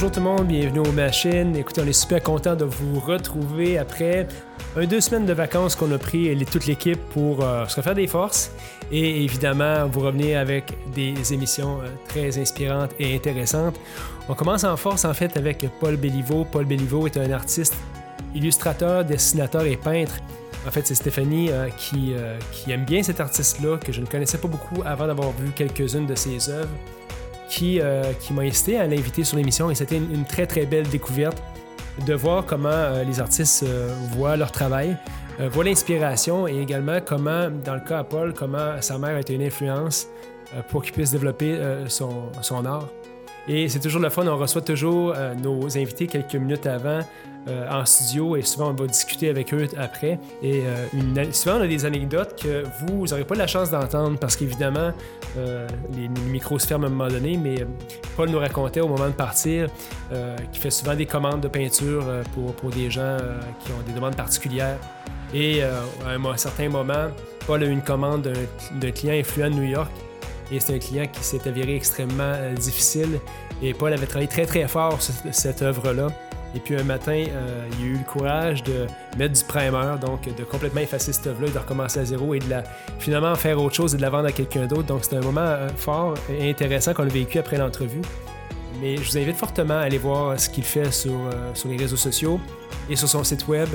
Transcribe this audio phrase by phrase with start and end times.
[0.00, 1.54] bonjour tout le monde, bienvenue aux machines.
[1.54, 4.26] Écoutez, on est super content de vous retrouver après
[4.74, 7.94] un deux semaines de vacances qu'on a pris et toute l'équipe pour euh, se refaire
[7.94, 8.50] des forces
[8.90, 13.78] et évidemment vous revenir avec des émissions euh, très inspirantes et intéressantes.
[14.30, 16.46] On commence en force en fait avec Paul Béliveau.
[16.50, 17.76] Paul Béliveau est un artiste,
[18.34, 20.14] illustrateur, dessinateur et peintre.
[20.66, 22.14] En fait, c'est Stéphanie euh, qui,
[22.52, 26.06] qui aime bien cet artiste-là, que je ne connaissais pas beaucoup avant d'avoir vu quelques-unes
[26.06, 26.70] de ses œuvres
[27.50, 30.88] qui, euh, qui m'a incité à l'inviter sur l'émission et c'était une, très très belle
[30.88, 31.42] découverte
[32.06, 34.96] de voir comment euh, les artistes euh, voient leur travail,
[35.50, 39.34] voient l'inspiration et également comment, dans le cas à Paul, comment sa mère a été
[39.34, 40.06] une influence
[40.68, 42.88] pour qu'il puisse développer son, art.
[43.48, 47.02] Et c'est toujours le fun, on reçoit toujours nos invités quelques minutes avant euh,
[47.48, 50.18] en studio et souvent on va discuter avec eux après.
[50.42, 54.36] Et euh, souvent on a des anecdotes que vous n'aurez pas la chance d'entendre parce
[54.36, 54.92] qu'évidemment
[55.36, 57.64] euh, les, micros se ferment à un moment donné, mais
[58.16, 59.68] Paul nous racontait au moment de partir
[60.52, 63.16] qu'il fait souvent des commandes de peinture pour, pour des gens
[63.64, 64.78] qui ont des demandes particulières.
[65.32, 67.08] Et à un, certain moment,
[67.46, 68.28] Paul a eu une commande
[68.72, 69.90] d'un client influent de New York
[70.50, 73.20] et c'est un client qui s'est avéré extrêmement difficile.
[73.62, 76.08] Et Paul avait travaillé très très fort sur cette œuvre-là.
[76.54, 80.22] Et puis un matin, euh, il a eu le courage de mettre du primer, donc
[80.34, 82.64] de complètement effacer cette œuvre-là, de recommencer à zéro et de la,
[82.98, 84.84] finalement faire autre chose et de la vendre à quelqu'un d'autre.
[84.84, 88.02] Donc c'est un moment euh, fort et intéressant qu'on a vécu après l'entrevue.
[88.80, 91.96] Mais je vous invite fortement à aller voir ce qu'il fait euh, sur les réseaux
[91.96, 92.40] sociaux
[92.88, 93.68] et sur son site web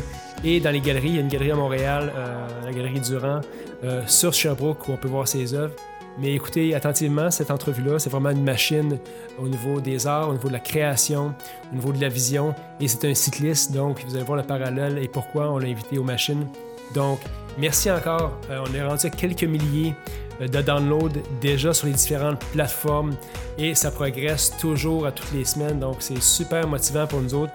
[0.43, 1.09] et dans les galeries.
[1.09, 2.11] Il y a une galerie à Montréal,
[2.63, 3.41] la galerie Durand,
[4.07, 5.73] sur Sherbrooke où on peut voir ses œuvres.
[6.17, 7.99] Mais écoutez attentivement cette entrevue-là.
[7.99, 8.97] C'est vraiment une machine
[9.37, 11.33] au niveau des arts, au niveau de la création,
[11.71, 12.55] au niveau de la vision.
[12.79, 15.97] Et c'est un cycliste, donc vous allez voir le parallèle et pourquoi on l'a invité
[15.97, 16.47] aux machines.
[16.93, 17.19] Donc,
[17.57, 18.31] merci encore.
[18.49, 19.93] Euh, on est rendu à quelques milliers
[20.41, 23.15] euh, de downloads déjà sur les différentes plateformes
[23.57, 25.79] et ça progresse toujours à toutes les semaines.
[25.79, 27.53] Donc, c'est super motivant pour nous autres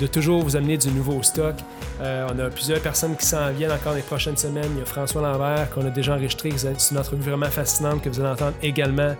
[0.00, 1.54] de toujours vous amener du nouveau stock.
[2.00, 4.70] Euh, on a plusieurs personnes qui s'en viennent encore les prochaines semaines.
[4.74, 8.08] Il y a François Lambert qu'on a déjà enregistré, c'est une entrevue vraiment fascinante que
[8.08, 9.14] vous allez entendre également.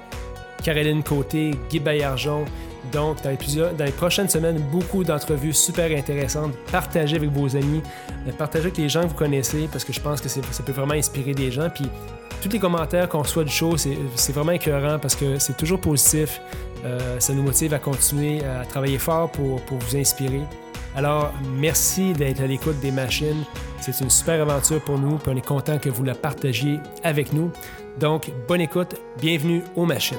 [0.62, 2.44] Caroline Côté, Guy Baillargeon.
[2.92, 6.54] Donc, dans les, prochaines semaines, beaucoup d'entrevues super intéressantes.
[6.70, 7.82] Partagez avec vos amis,
[8.26, 10.72] euh, partagez avec les gens que vous connaissez parce que je pense que ça peut
[10.72, 11.68] vraiment inspirer des gens.
[11.68, 11.88] Puis,
[12.42, 16.40] tous les commentaires qu'on reçoit du show, c'est vraiment écœurant parce que c'est toujours positif.
[16.84, 20.42] Euh, ça nous motive à continuer à travailler fort pour vous inspirer.
[20.96, 23.44] Alors, merci d'être à l'écoute des machines.
[23.82, 27.34] C'est une super aventure pour nous, puis on est content que vous la partagiez avec
[27.34, 27.52] nous.
[28.00, 30.16] Donc, bonne écoute, bienvenue aux machines.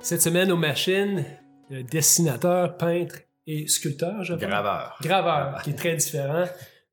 [0.00, 1.24] Cette semaine aux machines,
[1.70, 3.14] dessinateur, peintre
[3.46, 4.42] et sculpteur, je pense.
[4.42, 4.98] Graveur.
[5.02, 6.46] Graveur, qui est très différent.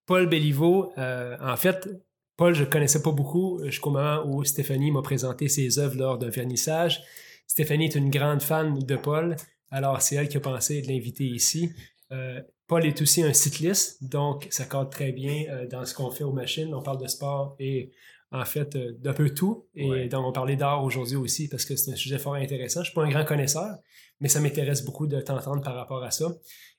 [0.06, 1.90] Paul Béliveau, euh, en fait,
[2.38, 6.20] Paul, je ne connaissais pas beaucoup jusqu'au moment où Stéphanie m'a présenté ses œuvres lors
[6.20, 7.02] d'un vernissage.
[7.50, 9.36] Stéphanie est une grande fan de Paul,
[9.72, 11.72] alors c'est elle qui a pensé de l'inviter ici.
[12.12, 16.12] Euh, Paul est aussi un cycliste, donc ça cadre très bien euh, dans ce qu'on
[16.12, 16.72] fait aux machines.
[16.76, 17.92] On parle de sport et
[18.32, 19.66] en fait euh, d'un peu tout.
[19.74, 22.82] Et donc on parlait d'art aujourd'hui aussi parce que c'est un sujet fort intéressant.
[22.84, 23.78] Je ne suis pas un grand connaisseur,
[24.20, 26.28] mais ça m'intéresse beaucoup de t'entendre par rapport à ça.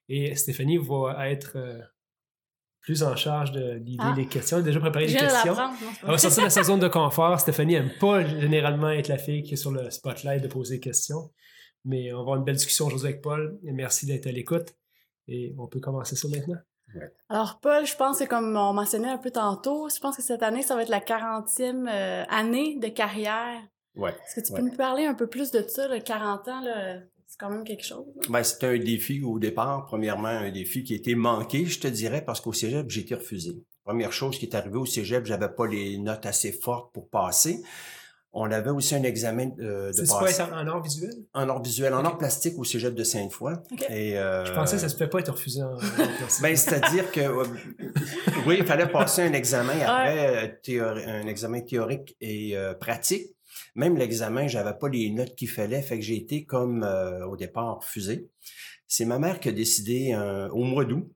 [0.08, 1.58] Et Stéphanie va être
[2.90, 4.14] plus en charge de l'idée ah.
[4.16, 4.56] des questions.
[4.56, 5.54] Elle a déjà préparé des questions.
[6.02, 7.38] On va sortir de sa zone de confort.
[7.38, 10.80] Stéphanie n'aime pas généralement être la fille qui est sur le spotlight de poser des
[10.80, 11.30] questions.
[11.84, 13.60] Mais on va avoir une belle discussion aujourd'hui avec Paul.
[13.62, 14.74] merci d'être à l'écoute.
[15.28, 16.56] Et on peut commencer ça maintenant.
[17.28, 20.42] Alors, Paul, je pense que comme on mentionnait un peu tantôt, je pense que cette
[20.42, 23.62] année, ça va être la 40e euh, année de carrière.
[23.94, 24.10] Ouais.
[24.10, 26.60] Est-ce que tu peux nous parler un peu plus de ça, le 40 ans?
[26.60, 26.96] Là?
[27.40, 28.04] C'est quand même quelque chose.
[28.28, 29.86] Ben, c'était un défi au départ.
[29.86, 33.14] Premièrement, un défi qui a été manqué, je te dirais, parce qu'au cégep, j'ai été
[33.14, 33.64] refusé.
[33.84, 37.62] Première chose qui est arrivée au cégep, j'avais pas les notes assez fortes pour passer.
[38.32, 41.10] On avait aussi un examen euh, de C'est quoi, en art visuel?
[41.34, 43.54] En art visuel, en art plastique au cégep de Sainte-Foy.
[43.88, 45.74] Et, euh, Je pensais que ça se fait pas être refusé en
[46.42, 47.44] ben, c'est-à-dire que, euh,
[48.46, 53.34] oui, il fallait passer un examen après, un examen théorique et pratique.
[53.74, 57.36] Même l'examen, j'avais pas les notes qu'il fallait, fait que j'ai été comme euh, au
[57.36, 58.28] départ refusé.
[58.86, 61.10] C'est ma mère qui a décidé euh, au mois d'août.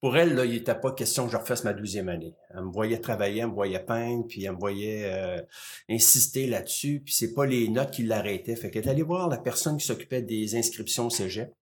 [0.00, 2.34] Pour elle, là, il n'était pas question que je refasse ma douzième année.
[2.50, 5.40] Elle me voyait travailler, elle me voyait peindre, puis elle me voyait euh,
[5.88, 7.02] insister là-dessus.
[7.04, 8.56] Puis c'est pas les notes qui l'arrêtaient.
[8.56, 11.54] Fait qu'elle est allée voir la personne qui s'occupait des inscriptions au cégep.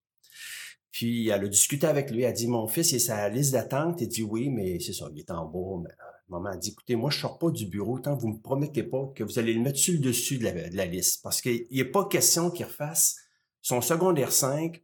[0.90, 2.22] Puis elle a discuté avec lui.
[2.22, 4.00] Elle a dit, mon fils, il sa liste d'attente.
[4.00, 5.82] Il dit oui, mais c'est ça, il est en bas.
[5.82, 5.94] Mais
[6.30, 8.84] Maman a dit, écoutez, moi, je sors pas du bureau tant que vous me promettez
[8.84, 11.22] pas que vous allez le mettre sur le dessus de la, liste.
[11.22, 13.16] Parce qu'il n'est pas question qu'il refasse
[13.62, 14.80] son secondaire 5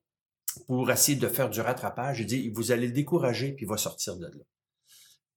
[0.67, 2.19] pour essayer de faire du rattrapage.
[2.19, 4.45] Je dis, vous allez le décourager puis il va sortir de là.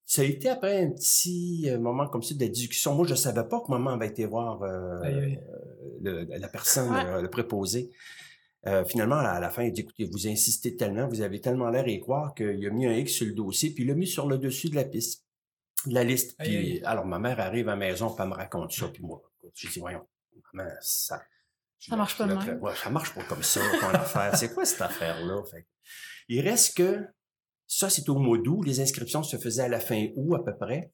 [0.06, 2.96] ça a été après un petit euh, moment comme ça de discussion.
[2.96, 5.36] Moi, je savais pas que maman avait été voir euh,
[6.02, 7.92] la personne, le préposé.
[8.88, 12.00] finalement, à la fin, il dit, écoutez, vous insistez tellement, vous avez tellement l'air y
[12.00, 14.40] croire qu'il a mis un X sur le dossier, puis il l'a mis sur le
[14.40, 15.29] dessus de la piste,
[15.86, 16.38] de la liste.
[16.38, 19.22] Puis, alors, ma mère arrive à la maison, puis elle me raconte ça, puis moi,
[19.54, 20.06] je dis, voyons,
[20.54, 21.22] maman, ça...
[21.80, 22.60] Ça marche pas mal.
[22.62, 24.36] Ouais, ça marche pas comme ça, ton affaire.
[24.36, 25.42] C'est quoi cette affaire-là?
[26.28, 27.06] il reste que
[27.68, 28.64] ça, c'est au mois d'août.
[28.66, 30.92] Les inscriptions se faisaient à la fin août à peu près.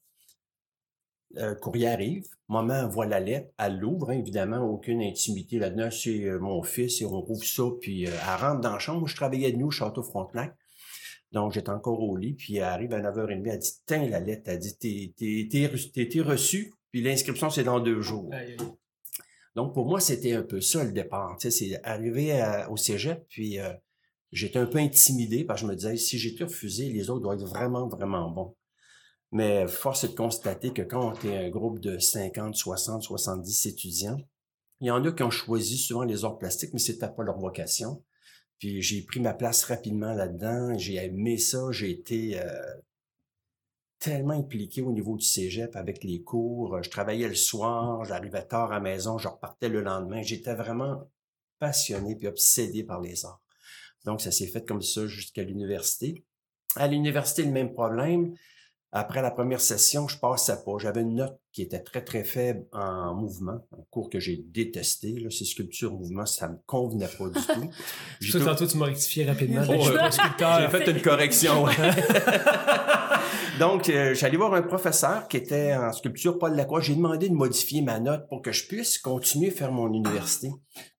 [1.38, 6.24] Euh, courrier arrive, maman voit la lettre, elle l'ouvre, hein, évidemment, aucune intimité là-dedans, c'est
[6.24, 9.00] euh, mon fils, et on rouvre ça, puis euh, elle rentre dans la chambre.
[9.00, 10.56] Moi, je travaillais de nuit au Château Frontenac,
[11.32, 14.44] donc j'étais encore au lit, puis elle arrive à 9h30, elle dit «Tiens, la lettre,
[14.46, 14.76] elle dit
[16.10, 18.30] «T'es reçu, puis l'inscription, c'est dans deux jours.
[19.54, 21.36] Donc, pour moi, c'était un peu ça, le départ.
[21.40, 23.58] Tu sais, c'est arrivé au cégep, puis
[24.32, 27.40] j'étais un peu intimidé parce que je me disais, si j'étais refusé, les autres doivent
[27.40, 28.54] être vraiment, vraiment bons.
[29.32, 33.66] Mais force est de constater que quand on est un groupe de 50, 60, 70
[33.66, 34.18] étudiants,
[34.80, 37.38] il y en a qui ont choisi souvent les arts plastiques, mais c'était pas leur
[37.38, 38.04] vocation.
[38.58, 40.76] Puis j'ai pris ma place rapidement là-dedans.
[40.78, 41.70] J'ai aimé ça.
[41.70, 42.74] J'ai été euh,
[43.98, 46.82] tellement impliqué au niveau du cégep avec les cours.
[46.82, 50.22] Je travaillais le soir, j'arrivais tard à la maison, je repartais le lendemain.
[50.22, 51.10] J'étais vraiment
[51.58, 53.42] passionné puis obsédé par les arts.
[54.04, 56.24] Donc, ça s'est fait comme ça jusqu'à l'université.
[56.76, 58.34] À l'université, le même problème.
[58.98, 60.72] Après la première session, je passais pas.
[60.78, 65.18] J'avais une note qui était très, très faible en mouvement, un cours que j'ai détesté.
[65.20, 67.70] Là, c'est sculpture mouvement, ça me convenait pas du tout.
[68.32, 69.60] Tout, tantôt, tu m'as rectifié rapidement.
[69.68, 71.66] Oh, j'ai fait une correction.
[73.60, 76.80] Donc, euh, j'allais voir un professeur qui était en sculpture, Paul Lacroix.
[76.80, 80.52] J'ai demandé de modifier ma note pour que je puisse continuer à faire mon université.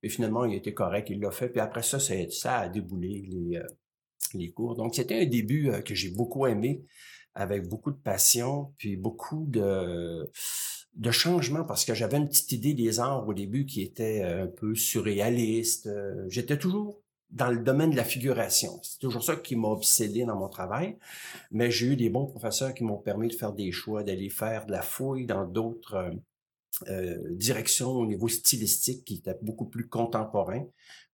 [0.04, 1.50] Et finalement, il était correct, il l'a fait.
[1.50, 3.64] Puis après ça, ça, a déboulé les, euh,
[4.36, 4.76] les cours.
[4.76, 6.84] Donc, c'était un début euh, que j'ai beaucoup aimé,
[7.38, 10.30] avec beaucoup de passion, puis beaucoup de
[10.95, 14.48] de changement parce que j'avais une petite idée des arts au début qui était un
[14.48, 15.88] peu surréaliste.
[16.28, 17.00] J'étais toujours
[17.30, 18.80] dans le domaine de la figuration.
[18.84, 20.98] C'est toujours ça qui m'a obsédé dans mon travail.
[21.51, 24.66] Mais j'ai eu des bons professeurs qui m'ont permis de faire des choix, d'aller faire
[24.66, 26.12] de la fouille dans d'autres euh,
[26.89, 30.66] euh directions au niveau stylistique qui étaient beaucoup plus contemporains,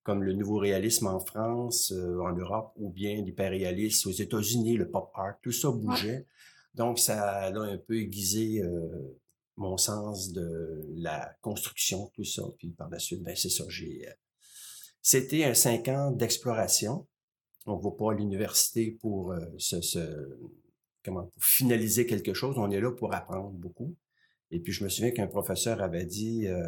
[0.04, 4.90] comme le nouveau réalisme en France, euh, en Europe, ou bien l'hyperréalisme aux États-Unis, le
[4.90, 5.36] pop art.
[5.42, 6.28] Tout ça bougeait.
[6.76, 9.20] Donc, ça a un peu aiguisé euh,
[9.56, 12.44] mon sens de la construction, tout ça.
[12.58, 14.06] Puis par la suite, ben c'est ça, j'ai
[15.04, 17.06] c'était un cinq ans d'exploration.
[17.66, 20.00] On ne va pas à l'université pour euh, se,
[21.04, 22.58] comment, pour finaliser quelque chose.
[22.58, 23.96] On est là pour apprendre beaucoup.
[24.54, 26.62] Et puis, je me souviens qu'un professeur avait dit, euh,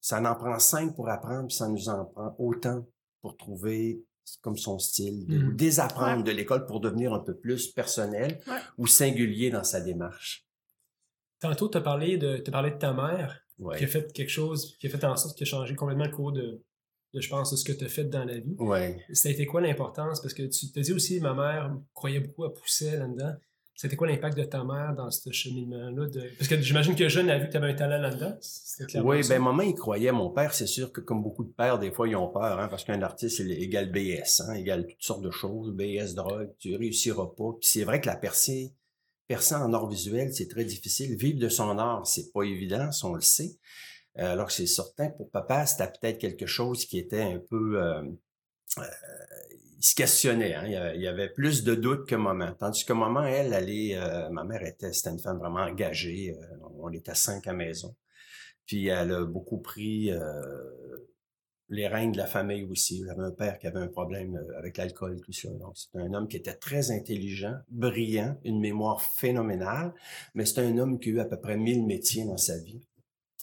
[0.00, 2.86] ça en prend cinq pour apprendre, puis ça nous en prend autant
[3.20, 4.04] pour trouver
[4.40, 5.56] comme son style, de, mmh.
[5.56, 8.40] désapprendre de l'école pour devenir un peu plus personnel
[8.78, 10.46] ou singulier dans sa démarche.
[11.40, 13.44] Tantôt, tu as parlé de, as parlé de ta mère
[13.76, 16.04] qui a fait quelque chose, qui a fait en sorte que tu as changé complètement
[16.04, 16.62] le cours de,
[17.12, 18.54] je pense, de ce que tu as fait dans la vie.
[18.58, 19.04] Ouais.
[19.12, 20.22] Ça a été quoi l'importance?
[20.22, 23.34] Parce que tu te dis aussi, ma mère croyait beaucoup à pousser là-dedans.
[23.82, 26.06] C'était quoi l'impact de ta mère dans ce cheminement-là?
[26.06, 26.30] De...
[26.38, 28.38] Parce que j'imagine que jeune a vu que tu avais un talent là-dedans.
[29.02, 30.12] Oui, ben maman, il croyait.
[30.12, 32.68] Mon père, c'est sûr que comme beaucoup de pères, des fois, ils ont peur, hein,
[32.68, 36.76] parce qu'un artiste, c'est égal BS, hein, égal toutes sortes de choses, BS, drogue, tu
[36.76, 37.56] réussiras pas.
[37.60, 38.72] Puis c'est vrai que la percée,
[39.26, 41.16] percer en art visuel, c'est très difficile.
[41.16, 43.58] Vivre de son art, c'est pas évident, on le sait.
[44.20, 47.82] Euh, alors que c'est certain, pour papa, c'était peut-être quelque chose qui était un peu...
[47.82, 48.02] Euh,
[48.78, 48.82] euh,
[49.82, 50.92] il se questionnait, hein?
[50.94, 52.52] il, y avait, plus de doutes que maman.
[52.52, 53.98] Tandis que maman, elle, elle est,
[54.30, 56.36] ma mère était, c'était une femme vraiment engagée.
[56.78, 57.96] on était cinq à maison.
[58.64, 60.12] Puis elle a beaucoup pris
[61.68, 63.02] les règnes de la famille aussi.
[63.10, 65.48] avait un père qui avait un problème avec l'alcool, tout ça.
[65.50, 69.92] Donc, c'est un homme qui était très intelligent, brillant, une mémoire phénoménale,
[70.34, 72.86] mais c'est un homme qui a eu à peu près mille métiers dans sa vie.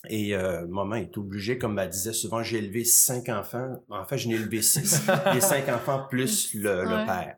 [0.08, 3.84] Et euh, maman est obligée, comme elle disait souvent, j'ai élevé cinq enfants.
[3.90, 5.02] En fait, je n'ai élevé six.
[5.34, 7.36] Les cinq enfants plus le, père.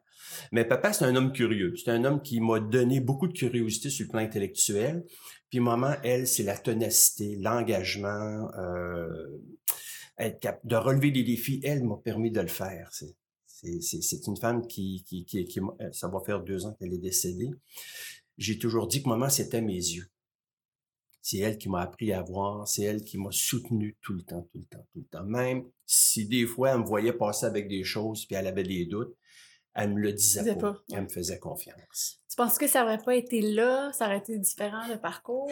[0.52, 1.74] Mais papa, c'est un homme curieux.
[1.76, 5.04] C'est un homme qui m'a donné beaucoup de curiosité sur le plan intellectuel.
[5.50, 9.40] Puis maman, elle, c'est la ténacité, l'engagement, euh,
[10.18, 11.60] être de relever des défis.
[11.64, 12.90] Elle m'a permis de le faire.
[12.92, 15.60] C'est une femme qui, qui, qui, qui,
[15.92, 17.50] ça va faire deux ans qu'elle est décédée.
[18.38, 20.11] J'ai toujours dit que maman, c'était mes yeux.
[21.22, 24.42] C'est elle qui m'a appris à voir, c'est elle qui m'a soutenu tout le temps,
[24.52, 25.24] tout le temps, tout le temps.
[25.24, 28.86] Même si des fois elle me voyait passer avec des choses puis elle avait des
[28.86, 29.16] doutes,
[29.74, 30.76] elle me le disait pas.
[30.92, 32.20] Elle me faisait confiance.
[32.28, 35.50] Tu penses que ça aurait pas été là, ça aurait été différent le parcours?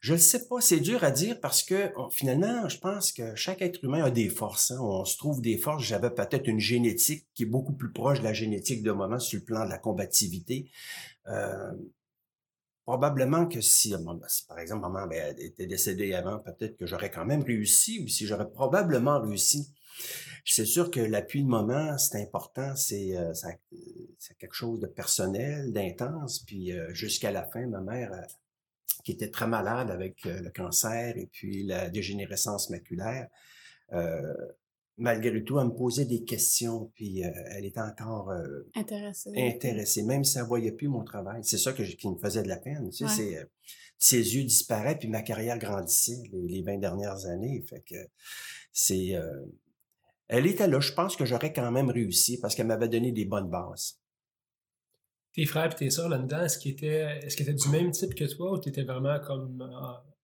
[0.00, 3.62] Je ne sais pas, c'est dur à dire parce que finalement, je pense que chaque
[3.62, 4.70] être humain a des forces.
[4.70, 4.78] Hein.
[4.80, 5.84] On se trouve des forces.
[5.84, 9.40] J'avais peut-être une génétique qui est beaucoup plus proche de la génétique de maman sur
[9.40, 10.70] le plan de la combativité.
[11.26, 11.72] Euh,
[12.88, 13.94] probablement que si,
[14.48, 18.26] par exemple, maman ben, était décédée avant, peut-être que j'aurais quand même réussi, ou si
[18.26, 19.74] j'aurais probablement réussi.
[20.46, 23.34] C'est sûr que l'appui de maman, c'est important, c'est euh,
[24.38, 26.38] quelque chose de personnel, d'intense.
[26.46, 28.22] Puis euh, jusqu'à la fin, ma mère, euh,
[29.04, 33.28] qui était très malade avec le cancer et puis la dégénérescence maculaire,
[34.98, 38.32] malgré tout, elle me posait des questions, puis elle était encore
[38.74, 39.32] intéressée.
[39.36, 41.42] intéressée, même si elle voyait plus mon travail.
[41.44, 42.90] C'est ça que qui me faisait de la peine.
[42.90, 43.48] Tu sais,
[43.98, 47.64] ses yeux disparaissent, puis ma carrière grandissait les, 20 dernières années.
[47.68, 47.96] Fait que
[48.72, 49.14] c'est
[50.28, 50.78] elle était là.
[50.78, 53.98] Je pense que j'aurais quand même réussi parce qu'elle m'avait donné des bonnes bases.
[55.32, 58.24] Tes frères et tes sœurs là-dedans, est-ce qu'ils étaient, est étaient du même type que
[58.24, 59.58] toi ou tu étais vraiment comme.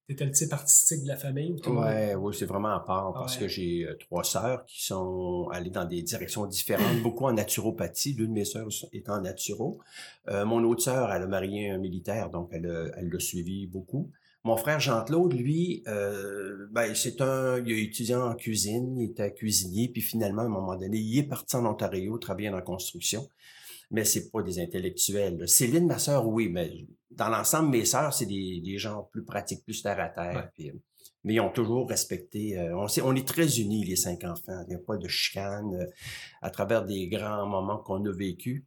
[0.06, 1.56] T'étais le type artistique de la famille?
[1.66, 5.48] Ou ouais, oui, c'est vraiment à part parce que j'ai euh, trois sœurs qui sont
[5.50, 8.12] allées dans des directions différentes, beaucoup en naturopathie.
[8.12, 9.80] L'une de mes sœurs est en naturo.
[10.28, 14.10] Euh, mon autre sœur, elle a marié un militaire, donc elle, elle l'a suivi beaucoup.
[14.46, 19.32] Mon frère Jean-Claude, lui, euh, ben, c'est un, il a étudié en cuisine, il était
[19.32, 22.62] cuisinier, puis finalement, à un moment donné, il est parti en Ontario travailler dans la
[22.62, 23.26] construction.
[23.94, 25.48] Mais c'est pas des intellectuels.
[25.48, 29.64] Céline, ma sœur, oui, mais dans l'ensemble, mes sœurs, c'est des, des, gens plus pratiques,
[29.64, 30.50] plus terre à terre.
[31.22, 32.58] mais ils ont toujours respecté.
[32.58, 34.64] Euh, on, on est très unis, les cinq enfants.
[34.66, 35.86] Il n'y a pas de chicane euh,
[36.42, 38.64] à travers des grands moments qu'on a vécus.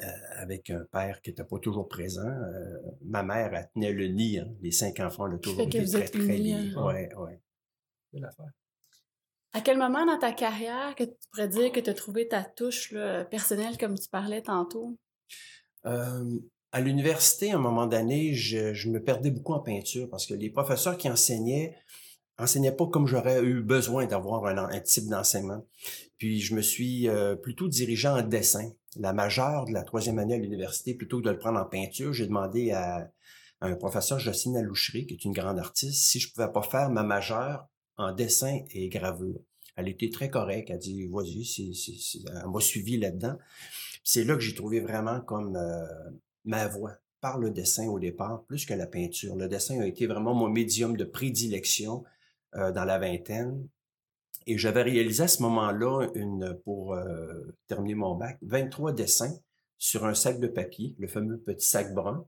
[0.00, 2.28] Euh, avec un père qui n'était pas toujours présent.
[2.28, 4.38] Euh, ma mère, elle tenait le nid.
[4.38, 4.54] Hein.
[4.60, 6.52] Les cinq enfants l'ont toujours été très, très liés.
[6.52, 6.86] Hein.
[6.86, 7.40] Ouais, ouais.
[9.52, 12.42] À quel moment dans ta carrière que tu pourrais dire que tu as trouvé ta
[12.42, 12.94] touche
[13.30, 14.96] personnelle comme tu parlais tantôt?
[15.86, 16.38] Euh,
[16.72, 20.50] à l'université, à un moment donné, je, me perdais beaucoup en peinture parce que les
[20.50, 21.74] professeurs qui enseignaient
[22.40, 25.66] enseignaient pas comme j'aurais eu besoin d'avoir un, type d'enseignement.
[26.18, 27.08] Puis je me suis
[27.42, 31.30] plutôt dirigé en dessin la majeure de la troisième année à l'université, plutôt que de
[31.30, 33.10] le prendre en peinture, j'ai demandé à,
[33.60, 37.02] un professeur, Jocelyne Aloucherie, qui est une grande artiste, si je pouvais pas faire ma
[37.02, 37.66] majeure
[37.98, 39.40] en dessin et gravure.
[39.76, 40.70] Elle était très correcte.
[40.70, 41.46] Elle a dit, vas-y,
[42.26, 43.36] elle m'a suivi là-dedans.
[44.02, 45.86] C'est là que j'ai trouvé vraiment comme euh,
[46.44, 49.36] ma voix par le dessin au départ, plus que la peinture.
[49.36, 52.04] Le dessin a été vraiment mon médium de prédilection
[52.54, 53.68] euh, dans la vingtaine.
[54.46, 59.36] Et j'avais réalisé à ce moment-là, une pour euh, terminer mon bac, 23 dessins
[59.76, 62.24] sur un sac de papier, le fameux petit sac brun.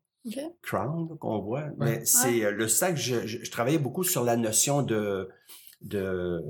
[0.63, 1.71] Crown qu'on voit.
[1.79, 5.31] Mais c'est euh, le sac, je, je, travaillais beaucoup sur la notion de,
[5.81, 6.43] de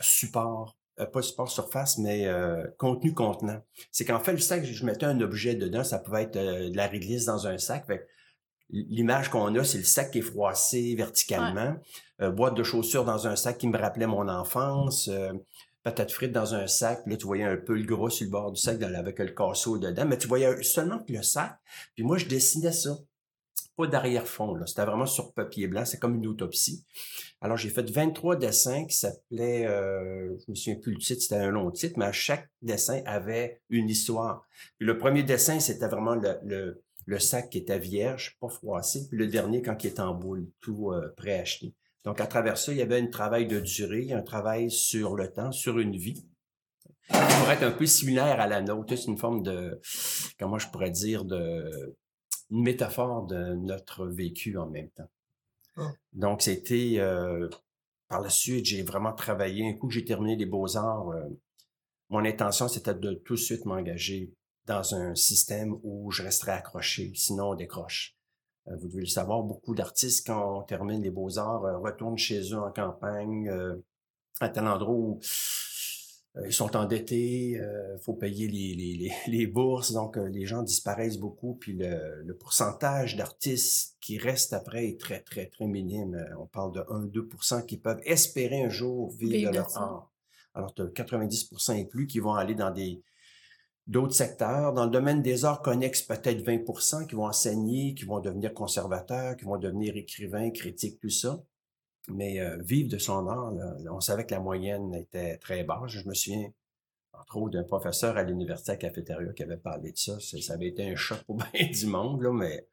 [0.00, 0.76] support.
[1.00, 2.28] Euh, pas support surface, mais
[2.78, 3.62] contenu contenant.
[3.92, 6.86] C'est qu'en fait, le sac, je mettais un objet dedans, ça pouvait être de la
[6.86, 7.86] réglisse dans un sac.
[8.70, 11.76] L'image qu'on a, c'est le sac qui est froissé verticalement.
[12.20, 15.08] Euh, boîte de chaussures dans un sac qui me rappelait mon enfance.
[15.08, 15.32] Euh,
[15.82, 17.00] patates frites dans un sac.
[17.06, 19.78] Là, tu voyais un peu le gros sur le bord du sac avec le casseau
[19.78, 20.04] dedans.
[20.04, 21.58] Mais tu voyais seulement que le sac.
[21.94, 22.98] Puis moi, je dessinais ça.
[23.78, 24.54] Pas d'arrière-fond.
[24.66, 25.86] C'était vraiment sur papier blanc.
[25.86, 26.84] C'est comme une autopsie.
[27.40, 31.36] Alors, j'ai fait 23 dessins qui s'appelaient, euh, je me souviens plus le titre, c'était
[31.36, 34.44] un long titre, mais chaque dessin avait une histoire.
[34.78, 39.28] Le premier dessin, c'était vraiment le le sac qui était vierge, pas froissé, puis le
[39.28, 41.74] dernier quand il est en boule, tout euh, préacheté.
[42.04, 45.32] Donc, à travers ça, il y avait un travail de durée, un travail sur le
[45.32, 46.28] temps, sur une vie.
[47.08, 48.94] Ça pourrait être un peu similaire à la nôtre.
[48.94, 49.80] C'est une forme de,
[50.38, 51.96] comment je pourrais dire, de,
[52.50, 55.10] une métaphore de notre vécu en même temps.
[55.76, 55.92] Ah.
[56.12, 57.48] Donc, c'était, euh,
[58.08, 59.68] par la suite, j'ai vraiment travaillé.
[59.68, 61.28] Un coup que j'ai terminé les beaux-arts, euh,
[62.10, 64.32] mon intention, c'était de tout de suite m'engager
[64.64, 68.16] dans un système où je resterai accroché, sinon on décroche.
[68.68, 72.52] Euh, vous devez le savoir, beaucoup d'artistes, quand on termine les beaux-arts, euh, retournent chez
[72.52, 73.76] eux en campagne, euh,
[74.40, 75.18] à tel endroit où
[76.44, 81.54] ils sont endettés, il faut payer les, les, les, bourses, donc les gens disparaissent beaucoup,
[81.54, 86.24] puis le, le pourcentage d'artistes qui restent après est très, très, très minime.
[86.38, 90.12] On parle de 1-2% qui peuvent espérer un jour vivre de leur art.
[90.54, 93.02] Alors, tu as 90% et plus qui vont aller dans des
[93.88, 94.72] d'autres secteurs.
[94.74, 99.36] Dans le domaine des arts connexes, peut-être 20% qui vont enseigner, qui vont devenir conservateurs,
[99.36, 101.42] qui vont devenir écrivains, critiques, tout ça.
[102.08, 103.52] Mais euh, vivre de son art,
[103.90, 105.90] on savait que la moyenne était très basse.
[105.90, 106.50] Je me souviens,
[107.12, 110.18] entre autres, d'un professeur à l'université à Cafétéria qui avait parlé de ça.
[110.20, 112.66] Ça avait été un choc pour bien du monde, là, mais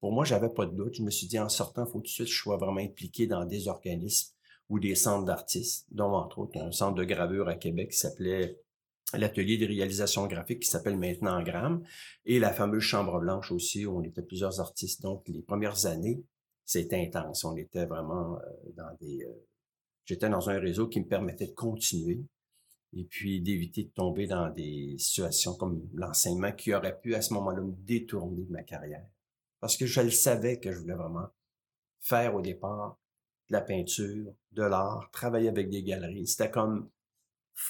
[0.00, 0.94] pour moi, j'avais pas de doute.
[0.94, 2.80] Je me suis dit, en sortant, il faut tout de suite que je sois vraiment
[2.80, 4.32] impliqué dans des organismes
[4.68, 8.60] ou des centres d'artistes, dont entre autres un centre de gravure à Québec qui s'appelait
[9.14, 11.82] l'atelier de réalisation graphique qui s'appelle maintenant Gramme
[12.26, 15.02] et la fameuse chambre blanche aussi où on était plusieurs artistes.
[15.02, 16.22] Donc les premières années,
[16.68, 17.44] c'était intense.
[17.44, 19.46] On était vraiment euh, dans des euh,
[20.04, 22.20] j'étais dans un réseau qui me permettait de continuer
[22.92, 27.32] et puis d'éviter de tomber dans des situations comme l'enseignement qui aurait pu à ce
[27.34, 29.06] moment-là me détourner de ma carrière.
[29.60, 31.28] Parce que je le savais que je voulais vraiment
[32.00, 32.98] faire au départ
[33.48, 36.26] de la peinture, de l'art, travailler avec des galeries.
[36.26, 36.90] C'était comme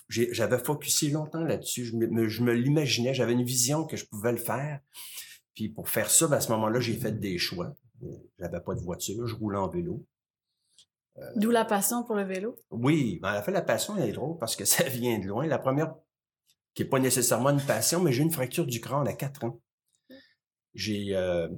[0.09, 1.85] j'avais focusé longtemps là-dessus.
[1.85, 4.81] Je me, je me l'imaginais, j'avais une vision que je pouvais le faire.
[5.55, 7.77] Puis pour faire ça, ben, à ce moment-là, j'ai fait des choix.
[8.39, 10.05] J'avais pas de voiture, je roulais en vélo.
[11.19, 12.57] Euh, D'où la passion pour le vélo?
[12.71, 15.27] Oui, ben, à la fin, la passion, elle est drôle parce que ça vient de
[15.27, 15.47] loin.
[15.47, 15.95] La première,
[16.75, 19.61] qui n'est pas nécessairement une passion, mais j'ai une fracture du crâne à 4 ans.
[20.75, 21.49] J'ai, euh,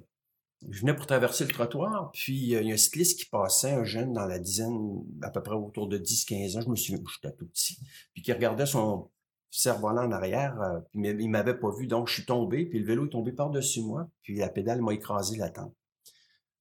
[0.68, 3.72] je venais pour traverser le trottoir, puis euh, il y a un cycliste qui passait,
[3.72, 7.02] un jeune dans la dizaine, à peu près autour de 10-15 ans, je me souviens,
[7.14, 7.78] j'étais tout petit,
[8.12, 9.10] puis qui regardait son
[9.50, 12.86] cerf-volant en arrière, euh, puis il m'avait pas vu, donc je suis tombé, puis le
[12.86, 15.74] vélo est tombé par-dessus moi, puis la pédale m'a écrasé la tente.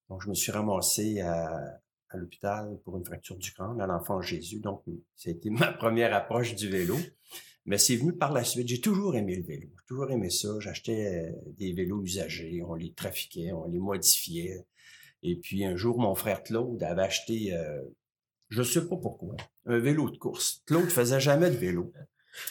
[0.10, 1.80] Donc je me suis ramassé à,
[2.14, 4.84] l'hôpital pour une fracture du crâne à l'enfant Jésus, donc
[5.16, 6.98] ça a été ma première approche du vélo.
[7.66, 8.68] Mais c'est venu par la suite.
[8.68, 9.68] J'ai toujours aimé le vélo.
[9.78, 10.48] J'ai toujours aimé ça.
[10.60, 12.64] J'achetais euh, des vélos usagés.
[12.66, 14.66] On les trafiquait, on les modifiait.
[15.22, 17.84] Et puis un jour, mon frère Claude avait acheté, euh,
[18.48, 19.36] je sais pas pourquoi,
[19.66, 20.64] un vélo de course.
[20.66, 21.94] Claude faisait jamais de vélo.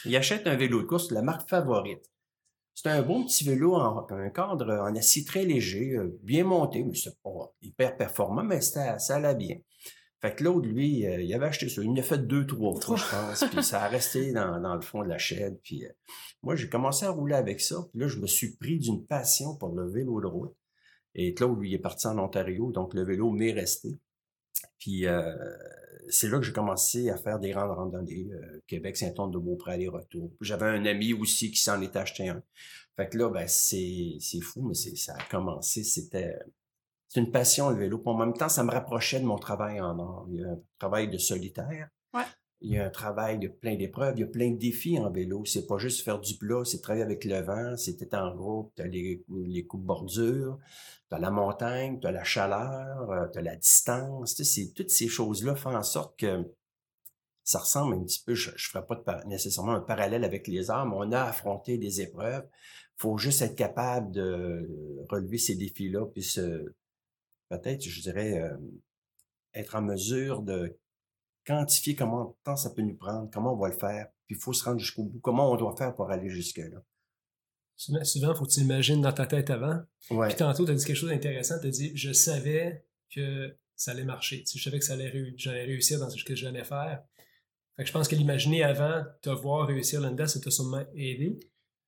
[0.05, 2.09] Il achète un vélo de course, la marque favorite.
[2.75, 6.83] C'était un bon petit vélo en un cadre en acier très léger, euh, bien monté,
[6.83, 9.57] mais c'est pas hyper performant, mais ça allait bien.
[10.21, 11.81] Fait que l'autre, lui, euh, il avait acheté ça.
[11.81, 13.49] Il en fait deux, trois fois, je pense.
[13.51, 15.57] puis ça a resté dans, dans, le fond de la chaîne.
[15.63, 15.89] Puis euh,
[16.43, 17.77] moi, j'ai commencé à rouler avec ça.
[17.91, 20.55] Puis là, je me suis pris d'une passion pour le vélo de route.
[21.15, 23.97] Et Claude, lui, est parti en Ontario, donc le vélo m'est resté.
[24.77, 25.05] Puis
[26.09, 28.27] c'est là que j'ai commencé à faire des grandes randonnées.
[28.67, 30.31] Québec, Saint-Anne-de-Beaupré, aller-retour.
[30.41, 32.43] J'avais un ami aussi qui s'en était acheté un.
[32.95, 35.83] Fait que là, ben, c'est, c'est fou, mais c'est, ça a commencé.
[35.83, 36.35] C'était
[37.09, 38.01] c'est une passion, le vélo.
[38.05, 40.25] en même temps, ça me rapprochait de mon travail en art.
[40.29, 41.89] Il y a un travail de solitaire.
[42.61, 44.15] Il y a un travail de plein d'épreuves.
[44.17, 45.45] Il y a plein de défis en vélo.
[45.45, 47.77] C'est pas juste faire du plat, c'est travailler avec le vent.
[47.77, 48.73] C'était en groupe.
[48.75, 50.59] Tu as les, les coups de bordure,
[51.09, 54.35] tu as la montagne, tu as la chaleur, euh, tu as la distance.
[54.35, 56.45] Sais, toutes ces choses-là font en sorte que
[57.49, 60.85] ça ressemble un petit peu, je ne ferai pas nécessairement un parallèle avec les arts,
[60.85, 62.47] mais on a affronté des épreuves.
[62.95, 64.67] faut juste être capable de
[65.09, 66.23] relever ces défis-là, puis
[67.49, 68.55] peut-être, je dirais, euh,
[69.55, 70.77] être en mesure de
[71.49, 74.41] quantifier comment de temps ça peut nous prendre, comment on va le faire, puis il
[74.41, 76.83] faut se rendre jusqu'au bout, comment on doit faire pour aller jusque-là.
[77.75, 79.79] Souvent, il faut que tu imagines dans ta tête avant.
[80.11, 80.27] Ouais.
[80.27, 81.55] Puis tantôt, tu as dit quelque chose d'intéressant.
[81.61, 84.43] Tu as dit Je savais que ça allait marcher.
[84.53, 87.01] je savais que ça allait j'allais réussir dans ce que j'allais faire.
[87.77, 91.39] Fait que je pense que l'imaginer avant, te voir réussir là-dedans, ça t'a sûrement aidé.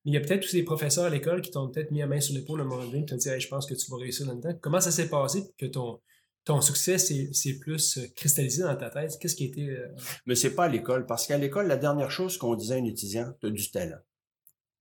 [0.04, 2.06] Mais il y a peut-être tous ces professeurs à l'école qui t'ont peut-être mis la
[2.06, 4.26] main sur l'épaule un moment donné et t'ont dit Je pense que tu vas réussir
[4.26, 4.58] là-dedans.
[4.62, 6.00] Comment ça s'est passé que ton,
[6.44, 9.16] ton succès s'est plus euh, cristallisé dans ta tête?
[9.20, 9.68] Qu'est-ce qui été.
[9.68, 9.88] Euh,
[10.26, 12.84] Mais c'est pas à l'école, parce qu'à l'école, la dernière chose qu'on disait à un
[12.84, 13.98] étudiant, tu as du talent.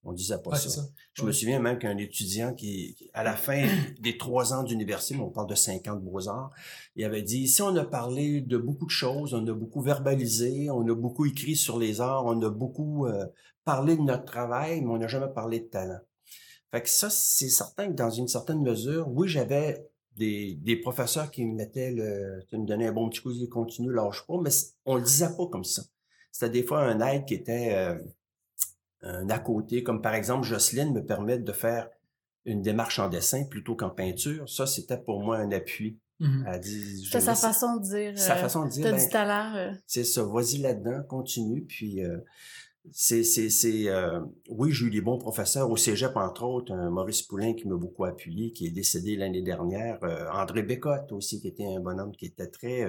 [0.03, 0.81] On disait pas ça.
[1.13, 3.67] Je me souviens même qu'un étudiant qui, à la fin
[3.99, 6.49] des trois ans d'université, on parle de cinq ans de beaux-arts,
[6.95, 10.71] il avait dit, ici on a parlé de beaucoup de choses, on a beaucoup verbalisé,
[10.71, 13.27] on a beaucoup écrit sur les arts, on a beaucoup euh,
[13.63, 15.99] parlé de notre travail, mais on n'a jamais parlé de talent.
[16.71, 21.31] Fait que ça, c'est certain que dans une certaine mesure, oui, j'avais des, des professeurs
[21.31, 24.39] qui me mettaient le, qui me donnaient un bon petit coup de continue, lâche pas,
[24.41, 24.49] mais
[24.85, 25.83] on le disait pas comme ça.
[26.31, 27.97] C'était des fois un aide qui était euh,
[29.01, 31.89] un à côté, comme par exemple Jocelyne me permet de faire
[32.45, 34.49] une démarche en dessin plutôt qu'en peinture.
[34.49, 35.99] Ça, c'était pour moi un appui.
[36.19, 37.09] Mm-hmm.
[37.11, 38.17] C'est sa façon de dire.
[38.17, 38.91] Sa euh, façon de dire.
[38.91, 39.55] Ben, talent.
[39.55, 39.71] Euh.
[39.87, 40.23] C'est ça.
[40.23, 41.63] Vas-y là-dedans, continue.
[41.63, 42.01] Puis
[42.85, 43.89] euh, c'est, c'est, c'est
[44.49, 48.05] oui, j'ai eu des bons professeurs au Cégep, entre autres, Maurice Poulain qui m'a beaucoup
[48.05, 49.99] appuyé, qui est décédé l'année dernière.
[50.33, 52.85] André Bécotte aussi, qui était un bonhomme qui était très,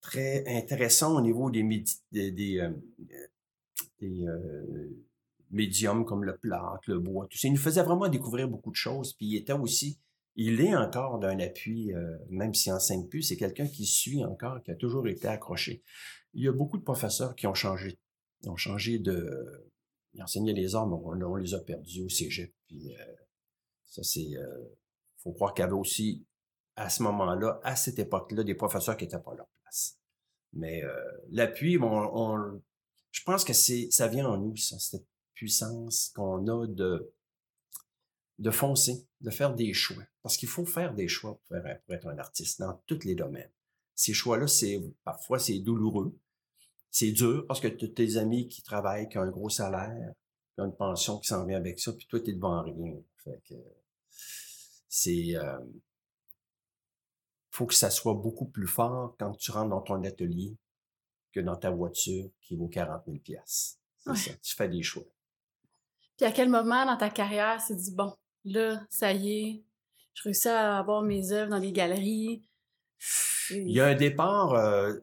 [0.00, 1.62] très intéressant au niveau des,
[5.50, 7.48] médiums comme le plâtre, le bois, tout ça.
[7.48, 9.12] Il nous faisait vraiment découvrir beaucoup de choses.
[9.14, 9.98] Puis il était aussi,
[10.36, 14.62] il est encore d'un appui, euh, même s'il enseigne plus, c'est quelqu'un qui suit encore,
[14.62, 15.82] qui a toujours été accroché.
[16.34, 17.98] Il y a beaucoup de professeurs qui ont changé,
[18.48, 19.70] ont changé de,
[20.14, 22.52] ils enseignaient les arts, mais on, les a perdus au cégep.
[22.66, 23.14] Puis euh,
[23.86, 24.64] ça, c'est, euh,
[25.18, 26.26] faut croire qu'il y avait aussi,
[26.76, 29.98] à ce moment-là, à cette époque-là, des professeurs qui n'étaient pas à leur place.
[30.52, 30.92] Mais euh,
[31.28, 34.76] l'appui, je pense que c'est, ça vient en nous, ça
[35.34, 37.14] puissance qu'on a de,
[38.38, 40.02] de foncer, de faire des choix.
[40.22, 43.50] Parce qu'il faut faire des choix pour, être un artiste dans tous les domaines.
[43.94, 46.18] Ces choix-là, c'est parfois c'est douloureux,
[46.90, 50.12] c'est dur parce que tu as tes amis qui travaillent, qui ont un gros salaire,
[50.54, 52.94] qui ont une pension qui s'en vient avec ça, puis toi, tu es devant rien.
[53.24, 53.54] Fait que
[54.88, 55.36] c'est...
[55.36, 55.58] Euh,
[57.50, 60.56] faut que ça soit beaucoup plus fort quand tu rentres dans ton atelier
[61.32, 63.78] que dans ta voiture qui vaut 40 000 pièces.
[63.98, 65.04] C'est ça, tu fais des choix.
[66.16, 69.64] Puis à quel moment dans ta carrière, c'est dit, bon, là, ça y est,
[70.14, 72.42] je réussis à avoir mes œuvres dans des galeries.
[73.52, 74.94] Il y a un départ, euh,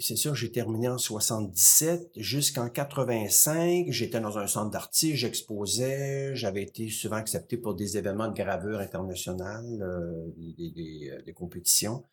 [0.00, 3.86] c'est sûr, j'ai terminé en 77 jusqu'en 85.
[3.88, 8.80] J'étais dans un centre d'artistes, j'exposais, j'avais été souvent accepté pour des événements de gravure
[8.80, 12.04] internationale, euh, des, euh, des, compétitions.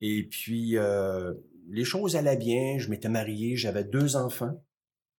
[0.00, 0.76] Et puis,
[1.68, 2.78] les choses allaient bien.
[2.78, 4.62] Je m'étais marié, j'avais deux enfants.